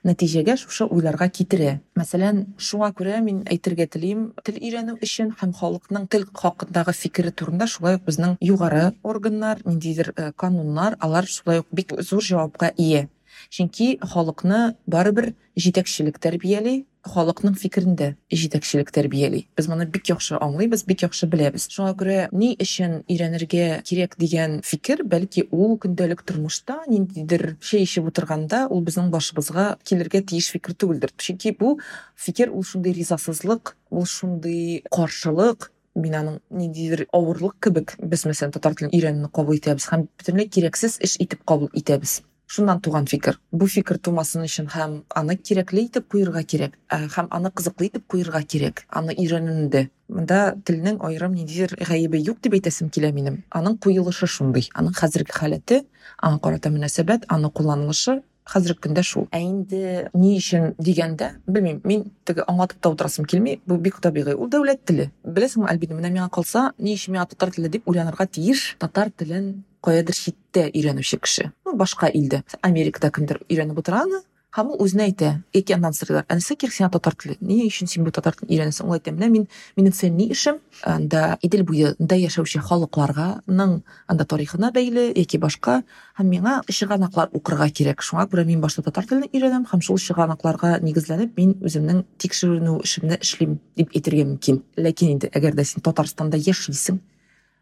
нәтиҗәгә 0.07 0.55
шушы 0.61 0.87
уйларга 0.87 1.29
китерә. 1.29 1.77
Мәсәлән 1.99 2.41
шуңа 2.57 2.91
күрә 2.97 3.21
мин 3.25 3.43
әйтергә 3.49 3.89
телим 3.95 4.25
тел 4.43 4.59
өйрәнү 4.59 4.97
өчен 5.03 5.35
һәм 5.39 5.53
халыкның 5.59 6.09
тел 6.11 6.25
хакындагы 6.33 6.95
фикере 6.95 7.31
турында 7.31 7.67
шулай 7.67 7.99
ук 7.99 8.07
безнең 8.07 8.37
югары 8.41 8.89
органнар 9.03 9.63
ниндидер 9.65 10.13
э, 10.15 10.31
кануннар 10.35 10.97
алар 10.99 11.27
шулай 11.27 11.63
ук 11.63 11.71
бик 11.71 11.95
зур 12.01 12.23
җавапка 12.23 12.73
ия. 12.77 13.07
Чөнки 13.49 13.97
халыкны 14.01 14.75
барыбер 14.85 15.33
җитәкчелек 15.57 16.19
тәрбияли 16.21 16.85
халыкның 17.07 17.55
фикерендә 17.55 18.09
җитәкчелек 18.33 18.91
тәрбияли. 18.91 19.45
Без 19.57 19.69
моны 19.71 19.85
бик 19.87 20.09
яхшы 20.11 20.35
аңлыйбыз 20.35 20.83
бик 20.87 21.03
яхшы 21.05 21.29
беләбез. 21.31 21.69
Шуңа 21.71 21.93
күрә 21.97 22.17
ни 22.35 22.51
өчен 22.59 22.99
өйрәнергә 23.09 23.81
кирәк 23.87 24.17
дигән 24.19 24.59
фикер 24.67 25.03
бәлки 25.07 25.47
ул 25.51 25.77
көндәлек 25.81 26.25
тормышта 26.27 26.81
ниндидер 26.91 27.55
чәй 27.63 27.87
эчеп 27.87 28.11
утырганда 28.11 28.65
ул 28.67 28.83
безнең 28.83 29.09
башыбызга 29.13 29.77
килергә 29.83 30.23
тиеш 30.27 30.51
фикер 30.51 30.75
түгелдер. 30.75 31.15
Чөнки 31.17 31.55
бу 31.57 31.77
фикер 32.15 32.51
ул 32.51 32.63
шундый 32.63 32.93
ризасызлык 32.93 33.75
ул 33.89 34.05
шундый 34.05 34.83
каршылык 34.91 35.71
мин 35.95 36.15
аның 36.15 36.39
ниндидер 36.53 37.07
авырлык 37.15 37.57
кебек 37.63 37.95
без 37.99 38.25
мәсәлән 38.27 38.53
татар 38.55 38.75
телен 38.77 38.93
өйрәнүне 38.93 39.31
кабул 39.33 39.57
итәбез 39.57 39.89
һәм 39.91 40.07
бөтенләй 40.19 40.51
кирәксез 40.51 40.99
эш 41.03 41.17
итеп 41.19 41.43
кабул 41.47 41.71
итәбез. 41.73 42.21
Шуннан 42.49 42.81
туган 42.81 43.05
фикер. 43.05 43.39
Бу 43.51 43.67
фикер 43.69 43.99
тумасын 44.01 44.43
өчен 44.47 44.67
һәм 44.73 45.03
аны 45.15 45.35
кирәкле 45.37 45.85
итеп 45.85 46.09
куерга 46.09 46.41
кирәк 46.43 46.77
һәм 46.89 47.29
аны 47.29 47.51
кызыклы 47.53 47.89
итеп 47.89 48.07
куерга 48.09 48.41
кирәк. 48.41 48.85
Аны 48.89 49.13
өйрәнүдә 49.13 49.85
монда 50.09 50.39
телнең 50.65 50.97
аерым 51.05 51.35
ниндидер 51.37 51.77
гаебе 51.77 52.17
юк 52.17 52.41
дип 52.41 52.57
әйтәсем 52.57 52.89
килә 52.89 53.13
минем. 53.13 53.43
Аның 53.53 53.77
куелышы 53.77 54.27
шундый. 54.27 54.71
Аның 54.73 54.97
хәзерге 54.97 55.35
халәте 55.35 55.83
аңа 56.17 56.41
карата 56.41 56.73
мөнәсәбәт 56.73 57.29
аны 57.29 57.53
кулланылышы 57.53 58.23
хәзерге 58.49 58.87
көндә 58.87 59.03
шул. 59.05 59.27
Ә 59.29 59.43
инде 59.45 60.09
ни 60.17 60.35
өчен 60.39 60.73
дигәндә 60.81 61.35
белмим. 61.45 61.81
Мин 61.85 62.07
теге 62.25 62.45
аңлатып 62.49 62.81
та 62.81 62.89
утырасым 62.89 63.29
килми. 63.29 63.59
Бу 63.67 63.77
бик 63.77 64.01
табигый 64.01 64.33
ул 64.33 64.49
дәүләт 64.49 64.85
теле. 64.89 65.11
Беләсеңме 65.23 65.69
альбина 65.69 65.99
менә 65.99 66.09
миңа 66.15 66.29
калса 66.33 66.71
ни 66.79 66.95
өчен 66.97 67.13
миңа 67.13 67.27
татар 67.29 67.53
теле 67.53 67.69
дип 67.69 67.87
уйланырга 67.87 68.25
тиеш? 68.25 68.75
Татар 68.81 69.11
телен 69.11 69.51
каядыр 69.85 70.15
читтә 70.15 70.69
өйрәнүче 70.71 71.21
кеше 71.23 71.51
башка 71.73 72.09
илдә 72.09 72.43
америкада 72.61 73.11
кемдер 73.11 73.43
өйрәнеп 73.49 73.79
утыра 73.83 74.03
аны 74.07 74.23
һәм 74.55 74.71
ул 74.73 74.79
үзенә 74.81 75.05
әйтә 75.05 75.27
яки 75.53 75.75
аннан 75.75 75.93
сорыйлар 75.93 76.25
ә 76.25 76.33
нәрсә 76.33 76.55
кирәк 76.57 76.73
сиңа 76.73 76.89
татар 76.95 77.13
теле 77.21 77.35
ни 77.39 77.59
өчен 77.67 77.89
син 77.89 78.03
бу 78.03 78.09
татар 78.09 78.33
телен 78.33 78.49
өйрәнәсең 78.55 78.87
ул 78.89 78.95
әйтә 78.95 79.13
менә 79.13 79.27
мин 79.29 79.43
минем 79.77 79.93
фәнни 79.93 80.25
эшем 80.33 80.57
анда 80.89 81.37
идел 81.45 81.61
буенда 81.69 82.17
яшәүче 82.17 82.63
халыкларганың 82.65 83.75
анда 84.09 84.25
тарихына 84.25 84.71
бәйле 84.73 85.11
яки 85.13 85.37
башка 85.37 85.83
һәм 86.17 86.33
миңа 86.33 86.55
чыганаклар 86.65 87.29
укырга 87.37 87.69
кирәк 87.69 88.01
шуңа 88.01 88.25
күрә 88.31 88.47
мин 88.49 88.65
башта 88.65 88.81
татар 88.81 89.05
телен 89.05 89.29
өйрәнәм 89.29 89.69
һәм 89.69 89.85
шул 89.85 90.01
чыганакларга 90.01 90.79
нигезләнеп 90.81 91.37
мин 91.37 91.53
үземнең 91.61 92.01
тикшеренү 92.17 92.79
эшемне 92.81 93.21
эшлим 93.21 93.59
дип 93.77 93.93
әйтергә 93.93 94.25
мөмкин. 94.33 94.63
Ләкин 94.81 95.13
инде 95.13 95.29
әгәр 95.29 95.53
дә 95.61 95.63
син 95.63 95.85
татарстанда 95.85 96.41
яшисең 96.41 96.97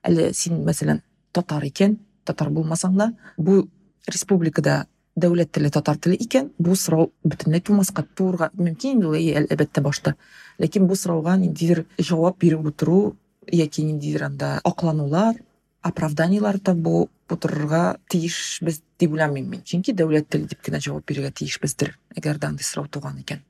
әле 0.08 0.32
син 0.34 0.63
мәсәлән 0.63 1.03
татар 1.36 1.67
икән 1.67 1.99
татар 2.27 2.51
булмасаң 2.53 2.97
да 2.99 3.11
бу 3.37 3.63
республикада 4.07 4.85
дәүләт 5.17 5.51
теле 5.51 5.69
татар 5.73 5.97
бу 6.59 6.75
сорау 6.75 7.11
бөтенләй 7.23 7.61
тумаска 7.61 8.05
туырга 8.15 8.51
мөмкин 8.53 8.97
инде 8.97 9.07
ул 9.07 9.15
әлбәттә 9.15 9.81
башта. 9.81 10.15
Ләкин 10.59 10.87
бу 10.87 10.95
сорауга 10.95 11.37
ниндидер 11.37 11.85
җавап 11.97 12.37
биреп 12.39 12.65
утыру 12.65 13.15
яки 13.51 13.83
ниндидер 13.83 14.23
анда 14.23 14.59
акланулар 14.63 15.35
оправданиелар 15.81 16.59
табу 16.59 17.09
утырырга 17.29 17.97
тиешбез 18.09 18.81
дип 18.99 19.13
уйламыйм 19.13 19.49
мин. 19.49 19.61
Чөнки 19.63 19.93
дәүләт 19.93 20.29
теле 20.29 20.47
дип 20.51 20.61
кенә 20.63 20.81
җавап 20.83 21.05
бирергә 21.07 21.31
тиешбездер 21.41 21.95
әгәр 22.15 22.39
дә 22.41 22.51
андый 22.51 22.67
сорау 22.67 22.89
туган 22.91 23.19
икән. 23.21 23.41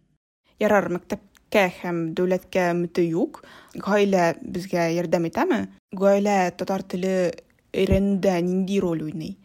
Ярар 0.60 0.90
мәктәпкә 0.94 1.66
һәм 1.82 2.02
дәүләткә 2.18 2.70
мөте 2.78 3.06
юк. 3.08 3.44
Гаилә 3.76 4.36
безгә 4.42 4.88
ярдәм 4.98 5.28
итәме? 5.30 5.68
Гаилә 5.94 6.38
татар 6.58 6.84
теле 6.84 7.34
өйрәнүдә 7.74 8.40
нинди 8.42 8.80
роль 8.84 9.04
уйный? 9.10 9.38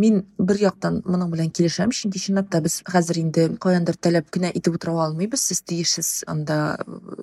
Мин 0.00 0.22
бер 0.40 0.56
яктан 0.56 1.02
моның 1.04 1.28
белән 1.34 1.50
килешәм 1.52 1.90
чөнки 1.92 2.20
чынлап 2.22 2.46
та 2.52 2.62
без 2.64 2.78
хәзер 2.88 3.18
инде 3.20 3.42
каяндыр 3.60 3.98
таләп 4.00 4.30
кенә 4.32 4.48
итеп 4.56 4.78
утыра 4.78 4.94
алмыйбыз. 5.04 5.42
Сез 5.50 5.60
тиешсез 5.68 6.24
анда 6.32 6.78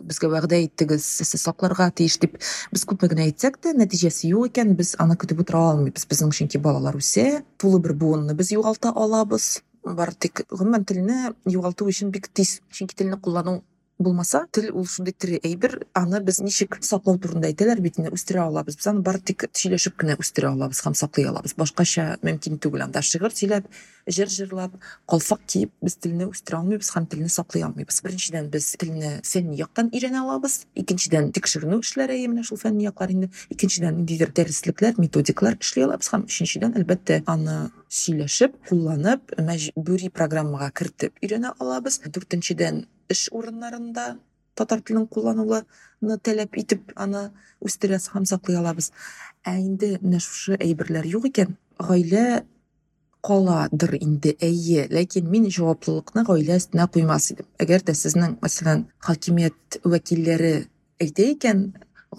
безгә 0.06 0.30
вәгъдә 0.30 0.60
иттегез 0.68 1.08
сез 1.18 1.34
сакларга 1.42 1.90
тиеш 1.90 2.20
дип 2.22 2.38
без 2.70 2.86
күпме 2.86 3.10
генә 3.10 3.26
әйтсәк 3.26 3.58
тә 3.58 3.74
нәтиҗәсе 3.74 4.30
юк 4.30 4.52
икән 4.52 4.76
без 4.78 4.94
аны 5.02 5.18
көтеп 5.18 5.42
утыра 5.42 5.64
алмыйбыз. 5.72 6.06
Безнең 6.14 6.36
чөнки 6.38 6.62
балалар 6.62 7.00
үсә 7.02 7.42
тулы 7.58 7.82
бер 7.82 7.98
буынны 7.98 8.38
без 8.38 8.54
югалта 8.54 8.94
алабыз. 8.94 9.64
Бары 9.82 10.14
тик 10.14 10.46
гомумән 10.52 10.86
телне 10.86 11.34
югалту 11.50 11.90
өчен 11.90 12.14
бик 12.14 12.30
тиз 12.30 12.60
чөнки 12.70 12.94
телне 12.94 13.18
куллану 13.18 13.64
булмаса 14.00 14.46
тил 14.52 14.70
ул 14.72 14.88
тере 15.20 15.40
әйбер 15.44 15.74
аны 15.94 16.22
без 16.24 16.40
ничек 16.40 16.78
саклау 16.82 17.20
турында 17.20 17.50
әйтәләр 17.50 17.82
бит 17.84 18.00
инде 18.00 18.12
үстерә 18.16 18.46
алабыз. 18.46 18.78
Без 18.80 18.88
аны 18.88 19.02
бары 19.04 19.20
тик 19.20 19.44
сөйләшеп 19.52 19.98
кенә 20.00 20.16
үстерә 20.20 20.54
алабыз 20.54 20.80
һәм 20.86 20.96
саклый 20.96 21.28
алабыз. 21.28 21.54
Башкача 21.60 22.18
мөмкин 22.24 22.60
түгел 22.64 22.86
анда 22.86 23.02
шигырь 23.04 23.36
сөйләп 23.36 23.68
җыр 24.08 24.32
җырлап 24.32 24.78
калфак 25.06 25.42
киеп 25.46 25.74
без 25.84 25.98
телне 26.00 26.30
үстерә 26.32 26.62
алмыйбыз 26.62 26.94
һәм 26.96 27.10
телне 27.12 27.28
саклый 27.30 27.66
алмыйбыз. 27.68 28.00
Беренчедән 28.06 28.48
без 28.54 28.72
телне 28.80 29.20
фәнни 29.28 29.60
яктан 29.60 29.92
өйрәнә 29.92 30.24
алабыз. 30.24 30.62
Икенчедән 30.80 31.34
тикшеренү 31.36 31.82
эшләре 31.84 32.22
менә 32.32 32.46
шул 32.48 32.62
фәнни 32.62 32.88
яклар 32.88 33.12
инде. 33.12 33.30
Икенчедән 33.52 34.00
ниндидер 34.00 34.32
дәреслекләр 34.32 34.96
методикалар 34.98 35.60
эшли 35.60 35.84
алабыз 35.84 36.14
һәм 36.14 36.24
өченчедән 36.30 36.78
әлбәттә 36.80 37.20
аны 37.28 37.58
сөйләшеп 37.90 38.56
кулланып 38.70 39.36
мәҗбүри 39.44 40.10
программага 40.16 40.72
кертеп 40.72 41.20
өйрәнә 41.22 41.54
алабыз. 41.60 42.00
Дүртенчедән 42.08 42.86
эш 43.10 43.28
урыннарында 43.32 44.06
татар 44.60 44.82
телен 44.86 45.08
куллануны 45.08 46.18
таләп 46.24 46.58
итеп 46.62 46.94
аны 46.96 47.30
үстерә 47.66 48.00
һәм 48.14 48.26
саклый 48.30 48.60
алабыз 48.60 48.92
ә 49.48 49.58
инде 49.60 49.98
менә 50.02 50.22
шушы 50.26 50.58
әйберләр 50.60 51.08
юк 51.10 51.30
икән 51.32 51.56
гаилә 51.90 52.26
каладыр 53.26 53.96
инде 54.00 54.36
әйе 54.50 54.88
ләкин 54.92 55.30
мин 55.32 55.48
җаваплылыкны 55.52 56.24
гаилә 56.28 56.60
өстенә 56.62 56.88
куймас 56.94 57.32
идем 57.34 57.48
әгәр 57.64 57.86
дә 57.88 57.96
сезнең 58.02 58.38
мәсәлән 58.44 58.86
хакимият 59.08 59.80
вәкилләре 59.84 60.54
әйтә 61.04 61.32
икән 61.36 61.66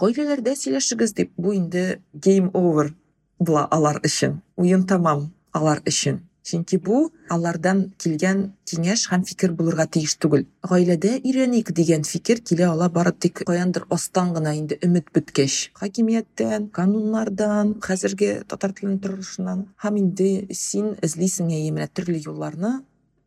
гаиләләрдә 0.00 0.56
сөйләшегез 0.56 1.14
дип 1.16 1.32
бу 1.36 1.54
инде 1.56 1.84
гейм 2.14 2.50
овер 2.54 2.92
була 3.38 3.66
алар 3.76 4.00
өчен 4.04 4.40
уен 4.56 4.84
тамам 4.86 5.30
алар 5.52 5.80
өчен 5.92 6.20
чөнки 6.50 6.78
бу 6.86 7.00
алардан 7.36 7.82
килгән 8.02 8.42
киңәш 8.70 9.06
һәм 9.12 9.24
фикер 9.28 9.54
булырга 9.58 9.86
тиеш 9.96 10.16
түгел. 10.22 10.44
Гаиләдә 10.66 11.16
өйрәник 11.20 11.72
дигән 11.78 12.04
фикер 12.08 12.42
килә 12.50 12.68
ала 12.72 12.90
бары 12.90 13.12
тик 13.12 13.42
каяндыр 13.46 13.86
астан 13.96 14.34
гына 14.36 14.54
инде 14.58 14.78
өмет 14.86 15.10
беткәч. 15.14 15.70
Хакимияттән 15.80 16.68
кануннардан 16.76 17.74
хәзерге 17.86 18.30
татар 18.50 18.76
теленең 18.76 19.00
торышыннан 19.06 19.66
һәм 19.86 19.98
инде 20.04 20.30
син 20.52 20.94
эзлисең 21.02 21.50
әйе 21.54 21.74
менә 21.74 21.90
төрле 21.94 22.22
юлларны 22.26 22.80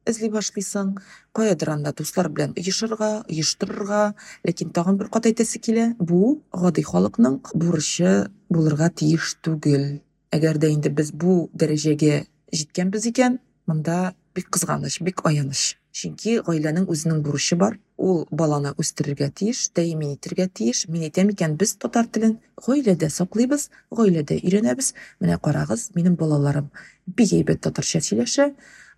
эзли 0.10 0.30
башлыйсың. 0.32 0.94
Каядыр 1.36 1.74
анда 1.76 1.94
дуслар 1.98 2.30
белән 2.30 2.54
оешырга 2.60 3.12
оештырырга 3.24 4.02
ләкин 4.48 4.74
тагын 4.76 5.00
бер 5.00 5.10
кат 5.14 5.30
әйтәсе 5.32 5.62
килә 5.64 5.88
бу 6.00 6.40
гади 6.52 6.84
халыкның 6.90 7.40
бурычы 7.54 8.14
булырга 8.50 8.90
тиеш 8.90 9.38
түгел. 9.46 10.02
Әгәр 10.34 10.60
дә 10.60 10.72
инде 10.74 10.90
без 10.90 11.12
бу 11.12 11.48
дәрәҗәгә 11.54 12.24
җиткәнбез 12.54 13.10
икән 13.10 13.40
монда 13.68 14.14
бик 14.36 14.50
кызганыч 14.54 15.02
бик 15.06 15.26
аяныч 15.28 15.74
чөнки 15.94 16.40
гаиләнең 16.46 16.88
үзенең 16.90 17.22
бурычы 17.26 17.56
бар. 17.60 17.78
Ул 17.98 18.24
баланы 18.32 18.74
үстерергә 18.82 19.30
тиеш 19.38 19.68
тәэмин 19.78 20.16
итәргә 20.16 20.48
тиеш. 20.50 20.88
Мин 20.90 21.06
әйтәм 21.08 21.30
икән 21.32 21.54
без 21.60 21.76
татар 21.80 22.10
телен 22.10 22.40
гаиләдә 22.66 23.10
саклыйбыз 23.14 23.70
гаиләдә 23.94 24.40
өйрәнәбез 24.42 24.94
менә 25.22 25.38
карагыз 25.46 25.92
минем 25.96 26.18
балаларым 26.20 26.72
бик 27.06 27.36
әйбәт 27.38 27.62
татарча 27.68 28.02
сөйләшә 28.02 28.50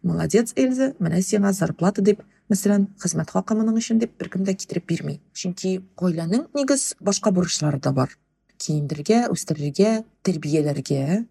молодец 0.04 0.54
эльза 0.56 0.94
менә 1.04 1.22
сиңа 1.22 1.52
зарплата 1.54 2.02
дип 2.02 2.24
мәсәлән 2.52 2.88
хезмәт 3.04 3.36
хакы 3.36 3.58
моның 3.60 3.80
өчен 3.82 4.00
дип 4.00 4.16
беркем 4.20 4.46
дә 4.48 4.56
китереп 4.56 4.88
бирми 4.88 5.20
чөнки 5.34 5.82
гаиләнең 6.00 6.48
нигез 6.56 6.94
башка 7.02 7.36
бурычлары 7.36 7.82
да 7.84 7.92
бар. 7.92 8.16
Киендергә 8.58 9.26
үстерергә 9.34 10.06
тәрбияләргә 10.24 11.26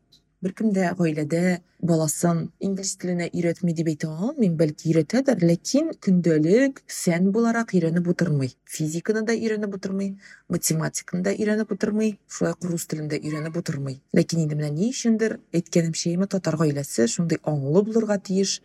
беркем 0.44 0.72
дә 0.76 0.92
гаиләдә 0.98 1.60
баласын 1.80 2.50
инглиз 2.64 2.94
теленә 3.00 3.30
өйрәтми 3.32 3.72
дип 3.76 3.88
әйтә 3.92 4.10
алмыйм 4.12 4.58
бәлки 4.60 4.90
өйрәтәдер 4.90 5.40
ләкин 5.44 5.94
көндәлек 6.04 6.82
фән 7.00 7.30
буларак 7.34 7.74
өйрәнеп 7.74 8.08
утырмый 8.12 8.54
физиканы 8.76 9.24
да 9.28 9.36
өйрәнеп 9.36 9.76
утырмый 9.78 10.14
математиканы 10.52 11.24
да 11.24 11.32
өйрәнеп 11.34 11.72
утырмый 11.72 12.18
шулай 12.28 12.54
ук 12.56 12.68
рус 12.70 12.86
телен 12.90 13.08
дә 13.08 13.20
өйрәнеп 13.20 13.56
утырмый. 13.60 14.00
Ләкин 14.12 14.44
инде 14.44 14.58
менә 14.58 14.70
ни 14.74 14.90
өчендер 14.92 15.38
әйткәнемчә 15.54 16.28
татар 16.36 16.58
гаиләсе 16.60 17.08
шундый 17.08 17.40
аңлы 17.42 17.84
булырга 17.88 18.18
тиеш. 18.18 18.60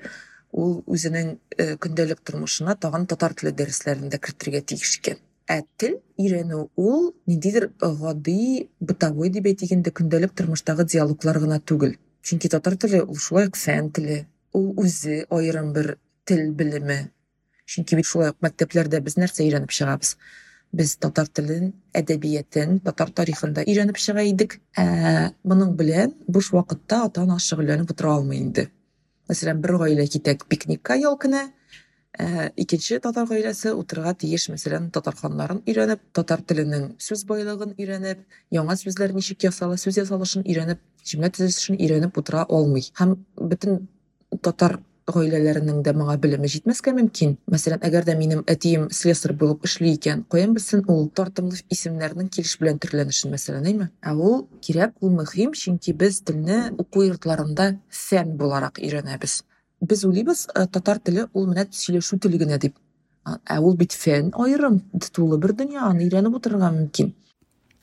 Ул 0.51 0.79
үзенең 0.89 1.35
көндәлек 1.83 2.23
тормышына 2.25 2.75
тагын 2.75 3.05
татар 3.05 3.35
теле 3.37 3.51
дәресләрен 3.53 4.09
дә 4.09 4.17
кертергә 4.17 4.63
тиеш 4.71 4.97
икән. 4.97 5.19
Ә 5.49 5.63
тел 5.81 5.95
өйрәнү 6.21 6.59
ул 6.77 7.05
ниндидер 7.29 7.71
гади 7.81 8.67
бытовой 8.79 9.31
дип 9.33 9.47
әйтик 9.49 9.71
инде 9.73 9.89
көндәлек 9.99 10.35
тормыштагы 10.37 10.85
диалоглар 10.85 11.39
гына 11.41 11.57
түгел. 11.71 11.95
Чөнки 12.21 12.51
татар 12.53 12.75
теле 12.77 13.01
ул 13.01 13.17
шулай 13.17 13.49
ук 13.49 13.57
фән 13.57 13.89
теле, 13.89 14.19
ул 14.53 14.75
үзе 14.77 15.23
аерым 15.33 15.71
бер 15.73 15.95
тел 16.29 16.51
белеме. 16.53 16.99
Чөнки 17.65 17.97
бит 17.97 18.05
шулай 18.05 18.29
ук 18.35 18.37
мәктәпләрдә 18.45 19.01
без 19.01 19.17
нәрсә 19.17 19.41
өйрәнеп 19.47 19.73
чыгабыз? 19.73 20.15
Без 20.71 20.95
татар 21.01 21.25
телен, 21.33 21.71
әдәбиятен, 21.97 22.77
татар 22.85 23.09
тарихын 23.09 23.55
да 23.57 23.65
өйрәнеп 23.65 23.97
чыга 23.97 24.21
идек. 24.29 24.59
Ә 24.77 25.33
моның 25.41 25.73
белән 25.79 26.13
буш 26.27 26.51
вакытта 26.53 27.07
ата-ана 27.07 27.39
шөгыльләнеп 27.41 27.89
утыра 27.89 28.19
алмый 28.19 28.43
инде. 28.43 28.69
Мәсәлән, 29.29 29.63
бер 29.65 29.79
гаилә 29.81 30.05
китәк 30.13 30.45
пикникка 30.45 30.99
ял 31.01 31.17
көне, 31.17 31.47
икенче 32.59 32.99
татар 32.99 33.27
гаиләсе 33.29 33.71
утырырга 33.77 34.13
тиеш 34.21 34.49
мәсәлән 34.51 34.89
татарханнарын 34.95 35.61
өйрәнеп 35.65 36.01
татар 36.13 36.41
теленең 36.43 36.89
сүз 36.99 37.23
байлыгын 37.29 37.77
өйрәнеп 37.77 38.25
яңа 38.51 38.75
сүзләр 38.81 39.13
ничек 39.15 39.47
ясала 39.47 39.77
сүз 39.79 40.01
ясалышын 40.01 40.43
өйрәнеп 40.43 40.83
җөмлә 41.07 41.31
төзелешен 41.37 41.79
өйрәнеп 41.79 42.19
утыра 42.19 42.43
алмый. 42.49 42.91
Һәм 42.99 43.15
бөтен 43.39 43.87
татар 44.43 44.79
гаиләләренең 45.09 45.81
дә 45.85 45.93
моңа 45.97 46.17
белеме 46.21 46.49
җитмәскә 46.51 46.93
мөмкин. 46.97 47.37
Мәсәлән 47.49 47.81
әгәр 47.87 48.05
дә 48.09 48.15
минем 48.19 48.43
әтием 48.51 48.89
слесарь 48.93 49.33
булып 49.39 49.65
эшли 49.65 49.93
икән 49.95 50.25
каян 50.29 50.53
белсен 50.57 50.83
ул 50.91 51.07
тартымлы 51.15 51.63
исемнәрнең 51.73 52.29
килеш 52.35 52.57
белән 52.61 52.81
төрләнешен 52.83 53.33
мәсәлән 53.33 53.69
әйме? 53.71 53.89
Ә 54.05 54.13
ул 54.13 54.43
кирәк 54.65 54.99
ул 55.01 55.15
мөһим 55.15 55.55
чөнки 55.57 55.95
без 55.97 56.21
телне 56.21 56.61
уку 56.77 57.07
йортларында 57.07 57.71
фән 57.89 58.35
буларак 58.37 58.83
өйрәнәбез. 58.83 59.41
Без 59.81 60.03
уйлыйбыз 60.05 60.47
э, 60.53 60.67
татар 60.67 60.99
теле 60.99 61.27
ул 61.33 61.47
менә 61.49 61.67
сөйләшү 61.71 62.19
теле 62.19 62.39
генә 62.41 62.59
дип. 62.59 62.75
Ә 63.25 63.59
ул 63.61 63.75
бит 63.77 63.93
фән 63.93 64.31
аерым 64.33 64.79
тулы 65.13 65.37
бер 65.37 65.53
дөнья 65.53 65.87
аны 65.89 66.07
өйрәнеп 66.07 66.39
утырырга 66.39 66.71
мөмкин. 66.73 67.13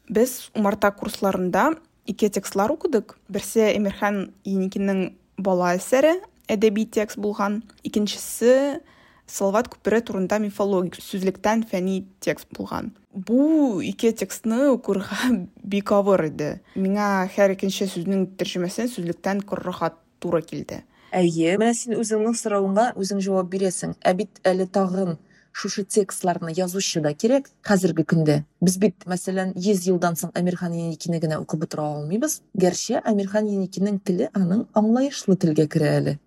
Без 0.09 0.51
умарта 0.55 0.91
курсларында 0.91 1.75
ике 2.07 2.29
текстлар 2.31 2.73
укыдык. 2.73 3.17
Берсе 3.29 3.73
эмирхан 3.77 4.33
еникинең 4.45 5.13
бала 5.39 5.75
әсәре 5.77 6.17
әдәби 6.49 6.87
текст 6.91 7.19
булган. 7.19 7.63
Икенчесе 7.85 8.81
салават 9.27 9.69
күпере 9.73 10.01
турында 10.07 10.39
мифологик 10.43 10.99
сүзлектән 11.03 11.65
фәнни 11.67 12.05
текст 12.21 12.49
булган. 12.57 12.93
Бу 13.13 13.81
ике 13.83 14.13
текстны 14.13 14.71
укырга 14.71 15.33
бик 15.63 15.93
авыр 15.93 16.29
иде. 16.31 16.51
Миңа 16.77 17.27
һәр 17.35 17.57
икенче 17.57 17.89
сүзнең 17.91 18.29
тәрҗемәсен 18.39 18.91
сүзлектән 18.93 19.43
корырга 19.43 19.95
туры 20.21 20.43
килде. 20.43 20.85
Әйе 21.17 21.57
менә 21.61 21.75
син 21.77 21.97
үзеңнең 21.97 22.35
соравыңа 22.37 22.91
үзең 23.01 23.23
җавап 23.25 23.49
бирәсең 23.53 23.95
ә 24.05 24.13
бит 24.19 24.41
әле 24.45 24.67
тагын 24.77 25.17
шушы 25.57 25.85
текстларны 25.89 26.53
язучы 26.57 27.01
да 27.05 27.15
кирәк 27.15 27.49
хәзерге 27.65 28.05
көндә 28.13 28.37
без 28.61 28.77
бит 28.83 29.07
мәсәлән 29.09 29.55
йөз 29.57 29.87
елдан 29.89 30.19
соң 30.21 30.35
әмирхан 30.37 30.77
еникине 30.77 31.21
генә 31.23 31.41
укып 31.41 31.65
утыра 31.65 31.87
алмыйбыз 31.95 32.41
гәрчә 32.65 33.01
әмирхан 33.13 33.49
еникинең 33.49 34.01
теле 34.05 34.29
аның 34.37 34.67
аңлаешлы 34.77 35.39
телгә 35.41 35.67
керә 35.73 35.95
әле 36.03 36.19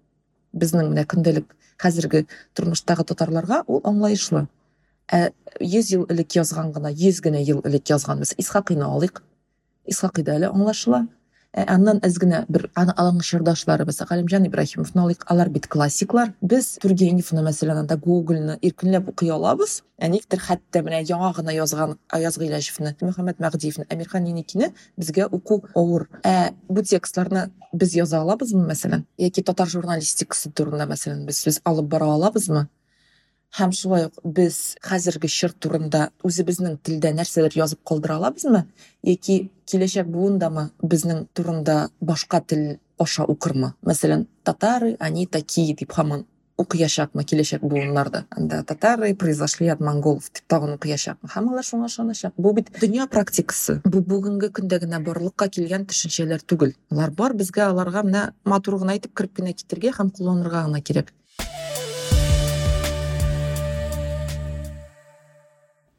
безнең 0.54 0.90
менә 0.94 1.06
көндәлек 1.14 1.54
хәзерге 1.84 2.26
тормыштагы 2.58 3.06
татарларга 3.12 3.62
ул 3.68 3.84
аңлаешлы 3.86 4.48
ә 5.14 5.30
йөз 5.62 5.94
ел 5.94 6.10
элек 6.10 6.34
язган 6.36 6.74
гына 6.74 6.90
йөз 6.90 7.22
генә 7.26 7.46
ел 7.46 7.62
элек 7.66 7.90
язган 7.94 8.26
без 8.26 8.34
исхакыйны 8.38 8.90
алыйк 8.90 9.22
исхакыйда 9.90 10.36
әле 10.38 10.50
аңлашыла. 10.50 11.06
Аннан 11.54 11.98
әз 12.06 12.20
генә 12.22 12.44
бер 12.46 12.68
алың 12.78 13.24
чырдашларыбыз 13.26 14.04
галимҗан 14.06 14.46
ибраһимовны 14.46 15.02
алыйк 15.02 15.24
алар 15.34 15.50
бит 15.50 15.66
классиклар. 15.68 16.36
Без 16.42 16.76
тургеневны 16.84 17.42
мәсәлән 17.42 17.82
анда 17.82 17.98
гогольны 17.98 18.60
иркенләп 18.62 19.10
укый 19.10 19.34
алабыз. 19.34 19.82
Ә 19.98 20.12
никтер 20.14 20.40
хәтта 20.46 20.84
менә 20.86 21.02
яңа 21.10 21.34
гына 21.34 21.56
язган 21.58 21.98
аяз 22.14 22.38
гыйләҗевне 22.38 22.94
мөхәммәд 23.02 23.42
мәгдиевне 23.42 23.88
әмирхан 23.90 24.30
еникине 24.30 24.74
безгә 24.96 25.26
уку 25.32 25.64
авыр. 25.74 26.06
Ә 26.24 26.54
бу 26.70 26.86
текстларны 26.86 27.50
без 27.74 27.98
яза 27.98 28.22
алабызмы 28.22 28.68
мәсәлән? 28.70 29.08
Яки 29.18 29.42
татар 29.42 29.68
журналистикасы 29.74 30.54
турында 30.54 30.86
мәсәлән 30.86 31.26
без 31.26 31.42
сүз 31.42 31.64
алып 31.66 31.90
бара 31.90 32.14
алабызмы? 32.14 32.68
Һәм 33.58 33.72
шулай 33.74 34.06
ук 34.08 34.20
без 34.24 34.76
хәзерге 34.86 35.30
чор 35.32 35.54
турында 35.54 36.10
үзебезнең 36.28 36.78
телдә 36.86 37.12
нәрсәләр 37.18 37.56
язып 37.58 37.82
калдыра 37.88 38.20
алабызмы 38.20 38.66
яки 39.04 39.50
киләчәк 39.70 40.10
буындамы 40.14 40.70
безнең 40.82 41.26
турында 41.34 41.90
башка 42.02 42.42
тел 42.42 42.78
аша 43.00 43.26
укырмы? 43.26 43.74
Мәсәлән 43.86 44.28
татары 44.44 44.96
они 45.00 45.26
такие 45.26 45.74
дип 45.74 45.96
һаман 45.98 46.26
укыячакмы 46.60 47.24
киләчәк 47.24 47.64
буыннарда? 47.64 48.26
Анда 48.30 48.62
татары 48.68 49.14
произошли 49.16 49.70
от 49.74 49.80
монголов 49.80 50.30
дип 50.34 50.44
тагын 50.48 50.76
укыячакмы? 50.76 51.32
Һәм 51.34 51.54
алар 51.54 51.66
шуңа 51.66 51.88
ышаначак 51.88 52.34
бу 52.38 52.54
бит 52.54 52.70
дөнья 52.82 53.08
практикасы. 53.08 53.80
Бу 53.86 54.04
бүгенге 54.04 54.52
көндә 54.52 54.82
генә 54.84 55.00
барлыкка 55.06 55.48
килгән 55.48 55.88
төшенчәләр 55.90 56.44
түгел. 56.44 56.76
Алар 56.92 57.16
бар 57.16 57.34
безгә 57.34 57.70
аларга 57.70 58.04
менә 58.04 58.26
матур 58.44 58.78
гына 58.84 58.98
әйтеп 58.98 59.16
кереп 59.16 59.40
кенә 59.40 59.56
китергә 59.56 59.96
һәм 60.02 60.12
кулланырга 60.12 60.68
гына 60.68 60.84
кирәк. 60.84 61.14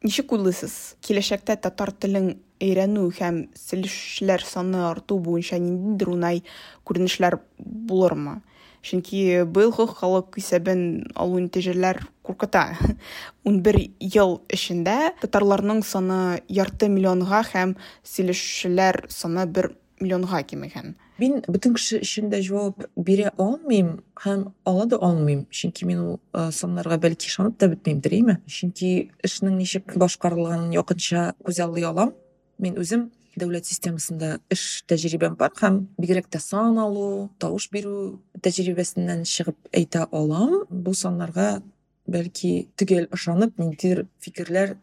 Ничек 0.03 0.31
уйлыйсыз? 0.33 0.95
Киләчәктә 1.05 1.57
татар 1.61 1.91
телен 1.93 2.33
өйрәнү 2.61 3.07
һәм 3.17 3.43
сөйләшүчеләр 3.57 4.45
саны 4.45 4.81
арту 4.89 5.19
буенча 5.21 5.59
ниндидер 5.61 6.13
уңай 6.13 6.41
күренешләр 6.87 7.39
булырмы? 7.59 8.39
Чөнки 8.81 9.43
быелгы 9.45 9.85
халык 9.93 10.39
исәбен 10.41 11.11
алу 11.13 11.37
нәтиҗәләр 11.43 12.01
куркыта. 12.25 12.63
Ун 13.45 13.61
бер 13.61 13.77
ел 13.99 14.39
эчендә 14.49 15.13
татарларның 15.21 15.83
саны 15.85 16.41
ярты 16.49 16.89
миллионга 16.89 17.43
һәм 17.51 17.75
сөйләшүчеләр 18.01 19.05
саны 19.13 19.45
бер 19.45 19.75
миллионга 20.01 20.41
кимегән. 20.41 20.95
Мин 21.21 21.41
бөтен 21.47 21.75
кеше 21.77 22.01
өчен 22.01 22.29
дә 22.33 22.41
җавап 22.45 22.87
бирә 22.97 23.31
алмыйм 23.37 23.93
һәм 24.23 24.47
ала 24.65 24.85
да 24.89 24.97
алмыйм 25.07 25.45
чөнки 25.53 25.85
мин 25.85 26.03
ул 26.03 26.51
саннарга 26.57 26.97
бәлки 27.05 27.29
ышанып 27.29 27.57
та 27.61 27.69
бетмәймдер 27.71 28.15
әйме 28.17 28.37
чөнки 28.49 28.91
эшнең 29.27 29.57
ничек 29.61 29.95
башкарылганын 30.01 30.73
якынча 30.75 31.31
күзаллый 31.45 31.85
алам 31.85 32.15
мин 32.57 32.79
үзем 32.81 33.09
дәүләт 33.39 33.67
системасында 33.69 34.31
эш 34.51 34.83
тәҗрибәм 34.89 35.37
бар 35.39 35.53
һәм 35.61 35.77
бигрәк 36.01 36.27
тә 36.33 36.41
сан 36.43 36.79
алу 36.81 37.29
тавыш 37.39 37.69
бирү 37.71 38.17
тәҗрибәсеннән 38.43 39.23
чыгып 39.29 39.71
әйтә 39.77 40.07
алам 40.11 40.63
бу 40.69 40.93
саннарга 40.97 41.61
бәлки 42.11 42.67
төгәл 42.75 43.07
ышанып 43.15 43.59
ниндидер 43.61 44.05
фикерләр 44.19 44.75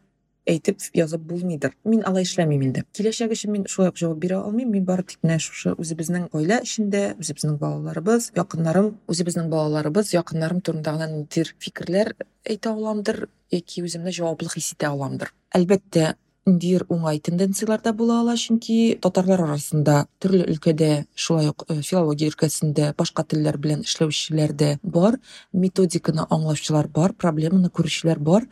әйтеп 0.49 0.83
язып 0.97 1.25
булмыйдыр. 1.29 1.75
Мин 1.85 2.05
алай 2.09 2.27
эшләмим 2.27 2.63
инде. 2.67 2.85
Киләчәк 2.97 3.35
өчен 3.37 3.53
мин 3.55 3.67
шулай 3.71 3.93
ук 3.93 3.99
җавап 4.01 4.21
бирә 4.23 4.41
алмыйм. 4.43 4.71
Мин 4.75 4.87
бары 4.89 5.05
тик 5.09 5.21
менә 5.23 5.39
шушы 5.45 5.75
үзебезнең 5.79 6.29
гаилә 6.33 6.61
эчендә 6.67 7.03
үзебезнең 7.21 7.59
балаларыбыз 7.63 8.31
якыннарым 8.37 8.95
үзебезнең 9.09 9.51
балаларыбыз 9.53 10.15
якыннарым 10.17 10.63
турында 10.65 10.97
гына 10.97 11.11
ниндидер 11.13 11.55
фикерләр 11.63 12.15
әйтә 12.49 12.73
аламдыр 12.73 13.29
яки 13.53 13.85
үземне 13.85 14.15
җаваплы 14.15 14.51
хис 14.55 14.73
итә 14.75 14.93
аламдыр. 14.93 15.35
Әлбәттә 15.57 16.15
ниндидер 16.49 16.87
уңай 16.89 17.21
тенденциялар 17.21 17.83
да 17.85 17.93
була 17.93 18.21
ала 18.23 18.35
чөнки 18.41 18.97
татарлар 19.05 19.43
арасында 19.45 19.99
төрле 20.23 20.47
өлкәдә 20.49 20.91
шулай 21.15 21.51
ук 21.53 21.67
филология 21.69 22.33
өлкәсендә 22.33 22.93
башка 22.99 23.25
телләр 23.29 23.59
белән 23.61 23.85
эшләүчеләр 23.87 24.55
дә 24.63 24.71
бар 24.83 25.19
методиканы 25.53 26.25
аңлаучылар 26.29 26.89
бар 26.89 27.13
проблеманы 27.13 27.69
күрүчеләр 27.69 28.23
бар. 28.31 28.49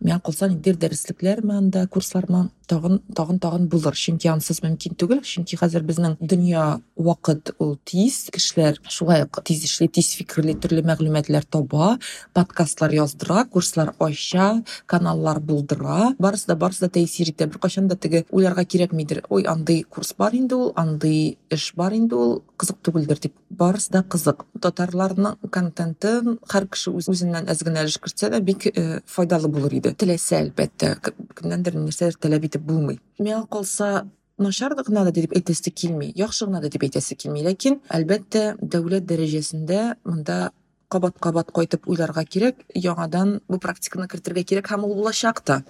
Миңа 0.00 0.20
калса 0.24 0.48
ниндидер 0.48 0.78
дәреслекләрме 0.80 1.56
анда 1.58 1.86
курслармы 1.86 2.48
тагын 2.70 3.00
тагын 3.16 3.38
тагын 3.42 3.66
булыр. 3.68 3.96
Чөнки 3.98 4.30
ансыз 4.30 4.62
мөмкин 4.64 4.94
түгел 4.98 5.20
чөнки 5.26 5.58
хәзер 5.60 5.82
безнең 5.86 6.16
дөнья 6.20 6.80
вакыт 6.96 7.52
ул 7.58 7.76
тиз 7.88 8.28
кешеләр 8.32 8.78
шулай 8.88 9.24
ук 9.26 9.40
тиз 9.44 9.64
эшли 9.66 9.88
тиз 9.88 10.12
фикерли 10.16 10.54
төрле 10.54 10.84
мәгълүматлар 10.86 11.44
таба 11.50 11.96
подкастлар 12.36 12.94
яздыра 12.94 13.44
курслар 13.50 13.94
ача 13.98 14.62
каналлар 14.86 15.40
булдыра. 15.40 16.14
Барысы 16.18 16.46
да 16.46 16.56
барысы 16.56 16.86
да 16.86 16.92
тәэсир 16.96 17.32
итә 17.34 17.50
беркайчан 17.50 17.88
да 17.88 17.96
теге 17.96 18.24
уйларга 18.30 18.64
кирәкмидер 18.64 19.24
ой 19.28 19.44
андый 19.50 19.82
курс 19.82 20.14
бар 20.16 20.34
инде 20.34 20.54
ул 20.54 20.72
андый 20.76 21.38
эш 21.50 21.72
бар 21.76 21.94
инде 21.98 22.14
ул 22.14 22.42
кызык 22.56 22.78
түгелдер 22.86 23.18
дип 23.20 23.34
барысы 23.50 23.90
да 23.92 24.02
кызык 24.02 24.44
татарларның 24.60 25.50
контентын 25.50 26.38
һәр 26.52 26.68
кеше 26.70 26.92
үзеннән 26.94 27.50
әз 27.50 27.64
генә 27.66 27.84
өлеш 27.84 27.98
кертсә 27.98 28.30
дә 28.30 28.40
бик 28.40 28.68
файдалы 29.06 29.48
булыр 29.48 29.74
иде. 29.80 29.89
Теләсә 29.98 30.40
әлбәттә 30.44 30.94
кемнәндер 31.38 31.76
нәрсәдер 31.78 32.18
таләп 32.20 32.46
итеп 32.50 32.62
булмый. 32.66 33.00
Миңа 33.18 33.44
калса 33.50 34.06
начар 34.38 34.74
гына 34.74 35.04
да 35.04 35.12
дип 35.12 35.34
әйтәсе 35.36 35.70
килми 35.70 36.12
яхшы 36.16 36.46
гына 36.46 36.60
да 36.60 36.68
дип 36.68 36.84
әйтәсе 36.86 37.16
килми. 37.16 37.44
Ләкин 37.44 37.80
әлбәттә 37.88 38.56
дәүләт 38.60 39.06
дәрәҗәсендә 39.10 39.82
монда 40.04 40.50
кабат 40.90 41.18
кабат 41.20 41.52
кайтып 41.54 41.86
уйларга 41.88 42.24
кирәк 42.24 42.64
яңадан 42.74 43.38
бу 43.48 43.60
практиканы 43.62 44.08
кертергә 44.10 44.44
кирәк 44.44 44.72
һәм 44.72 44.88
ул 44.88 44.96
булачак 44.98 45.40
та. 45.44 45.62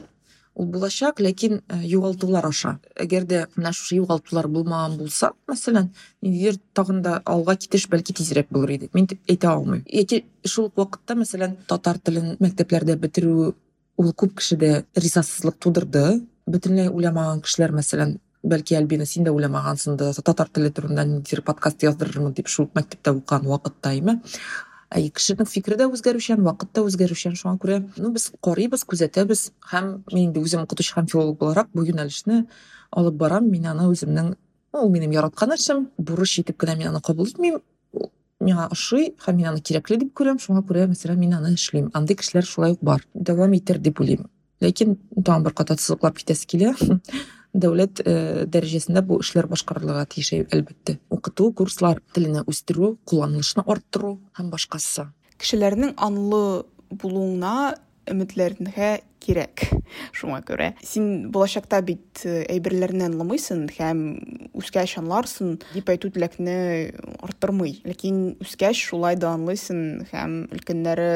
Ул 0.54 0.66
булачак 0.66 1.20
ләкин 1.20 1.61
югалтулар 1.87 2.46
аша. 2.48 2.78
Әгәр 2.98 3.26
дә 3.28 3.42
менә 3.56 3.72
шушы 3.76 4.00
югалтулар 4.00 4.48
булмаган 4.48 4.96
булса 4.98 5.33
мәсәлән 5.48 5.92
ниндидер 6.22 6.59
тагын 6.74 7.02
да 7.04 7.20
алга 7.24 7.54
китеш 7.56 7.87
бәлки 7.88 8.16
тизрәк 8.16 8.50
булыр 8.50 8.74
иде. 8.76 8.90
Мин 8.94 9.06
әйтә 9.28 9.52
алмыйм. 9.52 9.85
Яки 9.87 10.24
шул 10.44 10.70
ук 10.70 10.80
вакытта 10.80 11.16
мәсәлән 11.20 11.56
татар 11.70 12.00
телен 12.02 12.35
мәктәпләрдә 12.42 12.96
бетерү 12.98 13.52
ул 13.98 14.12
күп 14.12 14.37
кешедә 14.38 14.85
ризасызлык 14.96 15.59
тудырды. 15.59 16.20
Бөтенләй 16.50 16.90
уйламаган 16.90 17.42
кешеләр 17.44 17.74
мәсәлән 17.76 18.18
бәлки 18.42 18.76
альбина 18.76 19.07
син 19.07 19.26
дә 19.26 19.35
уйламагансыңдыр 19.37 20.22
татар 20.24 20.48
теле 20.48 20.70
турында 20.72 21.05
ниндидер 21.05 21.42
подкаст 21.44 21.83
яздырырмын 21.85 22.35
дип 22.35 22.48
шул 22.48 22.70
мәктәптә 22.74 23.12
укыган 23.18 23.46
вакытта 23.50 23.92
әйме? 23.92 24.20
Ә 24.90 25.03
кешенең 25.14 25.46
фикере 25.46 25.76
дә 25.79 25.87
үзгәрүчән 25.92 26.40
вакыт 26.42 26.72
та 26.74 26.83
үзгәрүчән 26.83 27.37
шуңа 27.38 27.61
күрә 27.62 27.76
ну 28.03 28.11
без 28.11 28.31
карыйбыз 28.42 28.83
күзәтәбез. 28.90 29.50
Һәм 29.70 29.90
мин 30.11 30.31
инде 30.31 30.42
үзем 30.42 30.64
укытучы 30.64 30.96
һәм 30.96 31.07
филолог 31.12 31.38
буларак 31.38 31.68
бу 31.74 31.85
юнәлешне 31.87 32.46
алып 32.90 33.20
барам. 33.20 33.46
Мин 33.53 33.68
аны 33.70 33.87
үземнең 33.92 34.33
ул 34.81 34.90
минем 34.90 35.14
яраткан 35.14 35.55
эшем 35.55 35.90
бурыч 35.98 36.40
итеп 36.42 36.59
кенә 36.59 36.74
мин 36.81 36.90
аны 36.90 37.00
кабул 37.07 37.29
итмим. 37.29 37.61
Миңа 38.50 38.68
ошый 38.74 39.14
һәм 39.24 39.38
мин 39.38 39.50
аны 39.52 39.62
кирәкле 39.62 40.00
дип 40.02 40.12
күрәм 40.18 40.40
шуңа 40.42 40.62
күрә 40.66 40.88
мәсәлән 40.90 41.18
мин 41.20 41.36
аны 41.38 41.54
эшлим. 41.54 41.90
Андый 41.94 42.18
кешеләр 42.18 42.46
шулай 42.46 42.74
ук 42.76 42.82
бар. 42.82 43.04
Дәвам 43.14 43.54
итер 43.56 43.78
дип 43.78 44.00
уйлыйм. 44.02 44.26
Ләкин 44.60 44.96
тагын 45.24 45.46
бер 45.46 45.54
ката 45.56 45.76
сызыклап 45.78 46.18
китәсе 46.18 46.48
килә. 46.50 46.74
Дәүләт 47.62 48.02
дәрәҗәсендә 48.52 49.02
бу 49.06 49.18
эшләр 49.24 49.48
башкарылырга 49.50 50.04
тиеш 50.12 50.32
әлбәттә. 50.42 50.98
Укыту 51.10 51.50
курслар 51.56 52.02
телене 52.14 52.44
үстерү 52.46 52.96
кулланылышны 53.10 53.64
арттыру 53.66 54.18
һәм 54.38 54.52
башкасы. 54.52 55.08
Кешеләрнең 55.40 55.96
анлы 55.98 56.66
булуына 56.90 57.74
өметләренә 58.10 58.90
кирәк 59.20 59.66
шуңа 60.18 60.40
күрә. 60.46 60.70
Син 60.86 61.30
булачакта 61.32 61.80
бит 61.84 62.24
әйберләрне 62.24 63.06
аңламыйсың 63.10 63.66
һәм 63.76 64.02
үскәч 64.60 64.96
аңларсың 65.02 65.58
дип 65.74 65.92
әйтү 65.92 66.12
теләкне 66.14 66.56
арттырмый. 67.20 67.80
Ләкин 67.88 68.22
үскәч 68.44 68.80
шулай 68.90 69.20
да 69.20 69.34
аңлыйсың 69.36 69.82
һәм 70.12 70.36
өлкәннәре 70.56 71.10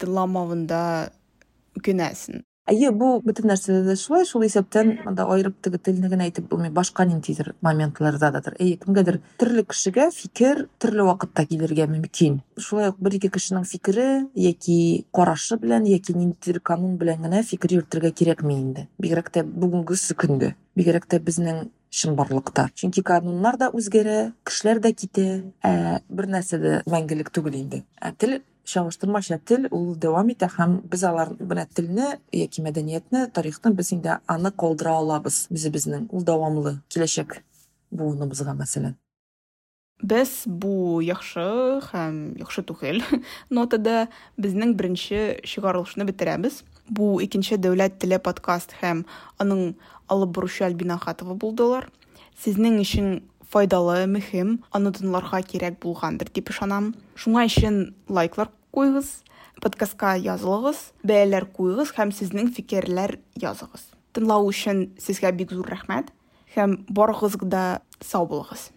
тыңламавында 0.00 0.82
үкенәсең. 1.80 2.44
Әйе 2.70 2.90
бу 2.94 3.10
бөтен 3.24 3.50
нәрсәдә 3.50 3.82
дә 3.88 3.96
шулай 3.98 4.26
шул 4.28 4.44
исәптән 4.46 4.92
монда 5.04 5.26
аерып 5.34 5.56
теге 5.64 5.80
телне 5.82 6.10
генә 6.12 6.28
әйтеп 6.28 6.46
булмый 6.50 6.70
башка 6.74 7.04
ниндидер 7.08 7.52
моментларда 7.66 8.30
дадыр 8.36 8.56
әйе 8.60 8.78
кемгәдер 8.84 9.20
төрле 9.40 9.64
кешегә 9.66 10.10
фикер 10.14 10.66
төрле 10.82 11.06
вакытта 11.08 11.46
килергә 11.50 11.88
мөмкин. 11.90 12.40
Шулай 12.58 12.92
ук 12.92 13.00
бер 13.02 13.18
ике 13.18 13.32
кешенең 13.34 13.66
фикере 13.66 14.06
яки 14.34 15.06
карашы 15.16 15.58
белән 15.60 15.88
яки 15.90 16.14
ниндидер 16.14 16.60
канун 16.60 16.96
белән 17.00 17.26
генә 17.26 17.42
фикер 17.42 17.76
йөртергә 17.78 18.14
кирәкми 18.14 18.56
инде. 18.60 18.88
Бигрәк 19.02 19.32
тә 19.34 19.44
бүгенге 19.44 19.98
көндә 20.20 20.54
бигрәк 20.76 21.06
тә 21.10 21.20
безнең 21.20 21.68
чынбарлыкта 21.90 22.68
чөнки 22.78 23.02
кануннар 23.02 23.58
да 23.58 23.70
үзгәрә 23.74 24.32
кешеләр 24.46 24.80
дә 24.84 24.92
китә 24.94 25.26
ә 25.66 26.00
бер 26.08 26.28
нәрсә 26.30 26.60
дә 26.62 26.74
мәңгелек 26.90 27.32
түгел 27.34 27.58
инде. 27.58 27.82
Ә 27.98 28.12
тел 28.14 28.38
чагыштырмача 28.64 29.38
тел 29.38 29.68
ул 29.70 29.94
дәвам 29.96 30.32
итә 30.34 30.50
һәм 30.56 30.80
без 30.92 31.04
алар 31.04 31.34
белән 31.38 31.68
телне 31.74 32.08
яки 32.32 32.64
мәдәниятне 32.64 33.26
тарихны 33.34 33.74
без 33.74 33.92
инде 33.92 34.18
аны 34.26 34.52
калдыра 34.52 34.96
алабыз 35.02 35.46
үзебезнең 35.50 36.08
ул 36.10 36.26
дәвамлы 36.26 36.78
киләчәк 36.88 37.40
буыныбызга 37.90 38.56
мәсәлән 38.58 38.98
без 40.02 40.42
бу 40.46 41.00
яхшы 41.04 41.80
һәм 41.90 42.36
яхшы 42.40 42.64
түгел. 42.64 43.02
Нотада 43.50 44.08
безнең 44.40 44.74
беренче 44.76 45.40
чыгарылышны 45.44 46.06
бетерәбез. 46.08 46.62
Бу 46.88 47.20
икенче 47.22 47.58
дәүләт 47.60 48.00
теле 48.00 48.18
подкаст 48.18 48.74
һәм 48.80 49.04
аның 49.42 49.74
алып 50.08 50.32
баручы 50.38 50.64
альбина 50.66 50.98
хатова 50.98 51.36
булдылар. 51.36 51.90
Сезнең 52.40 52.80
өчен 52.80 53.20
файдалы 53.50 54.06
мөһим 54.10 54.60
аны 54.72 54.94
тыңларга 54.96 55.42
кирәк 55.44 55.78
булгандыр 55.82 56.32
дип 56.32 56.50
ышанам. 56.50 56.94
Шуңа 57.14 57.44
өчен 57.50 57.92
лайклар 58.08 58.50
куйгыз 58.74 59.10
подкастка 59.60 60.14
язылыгыз 60.16 60.90
бәяләр 61.06 61.46
куйгыз 61.56 61.92
һәм 61.96 62.12
сезнең 62.16 62.52
фикерләр 62.56 63.18
языгыз. 63.36 63.88
Тыңлау 64.14 64.50
өчен 64.50 64.88
сезгә 64.98 65.32
бик 65.36 65.52
зур 65.54 65.68
рәхмәт 65.70 66.10
һәм 66.56 66.80
барыгыз 66.88 67.38
да 67.42 67.82
сау 68.02 68.26
булыгыз. 68.30 68.70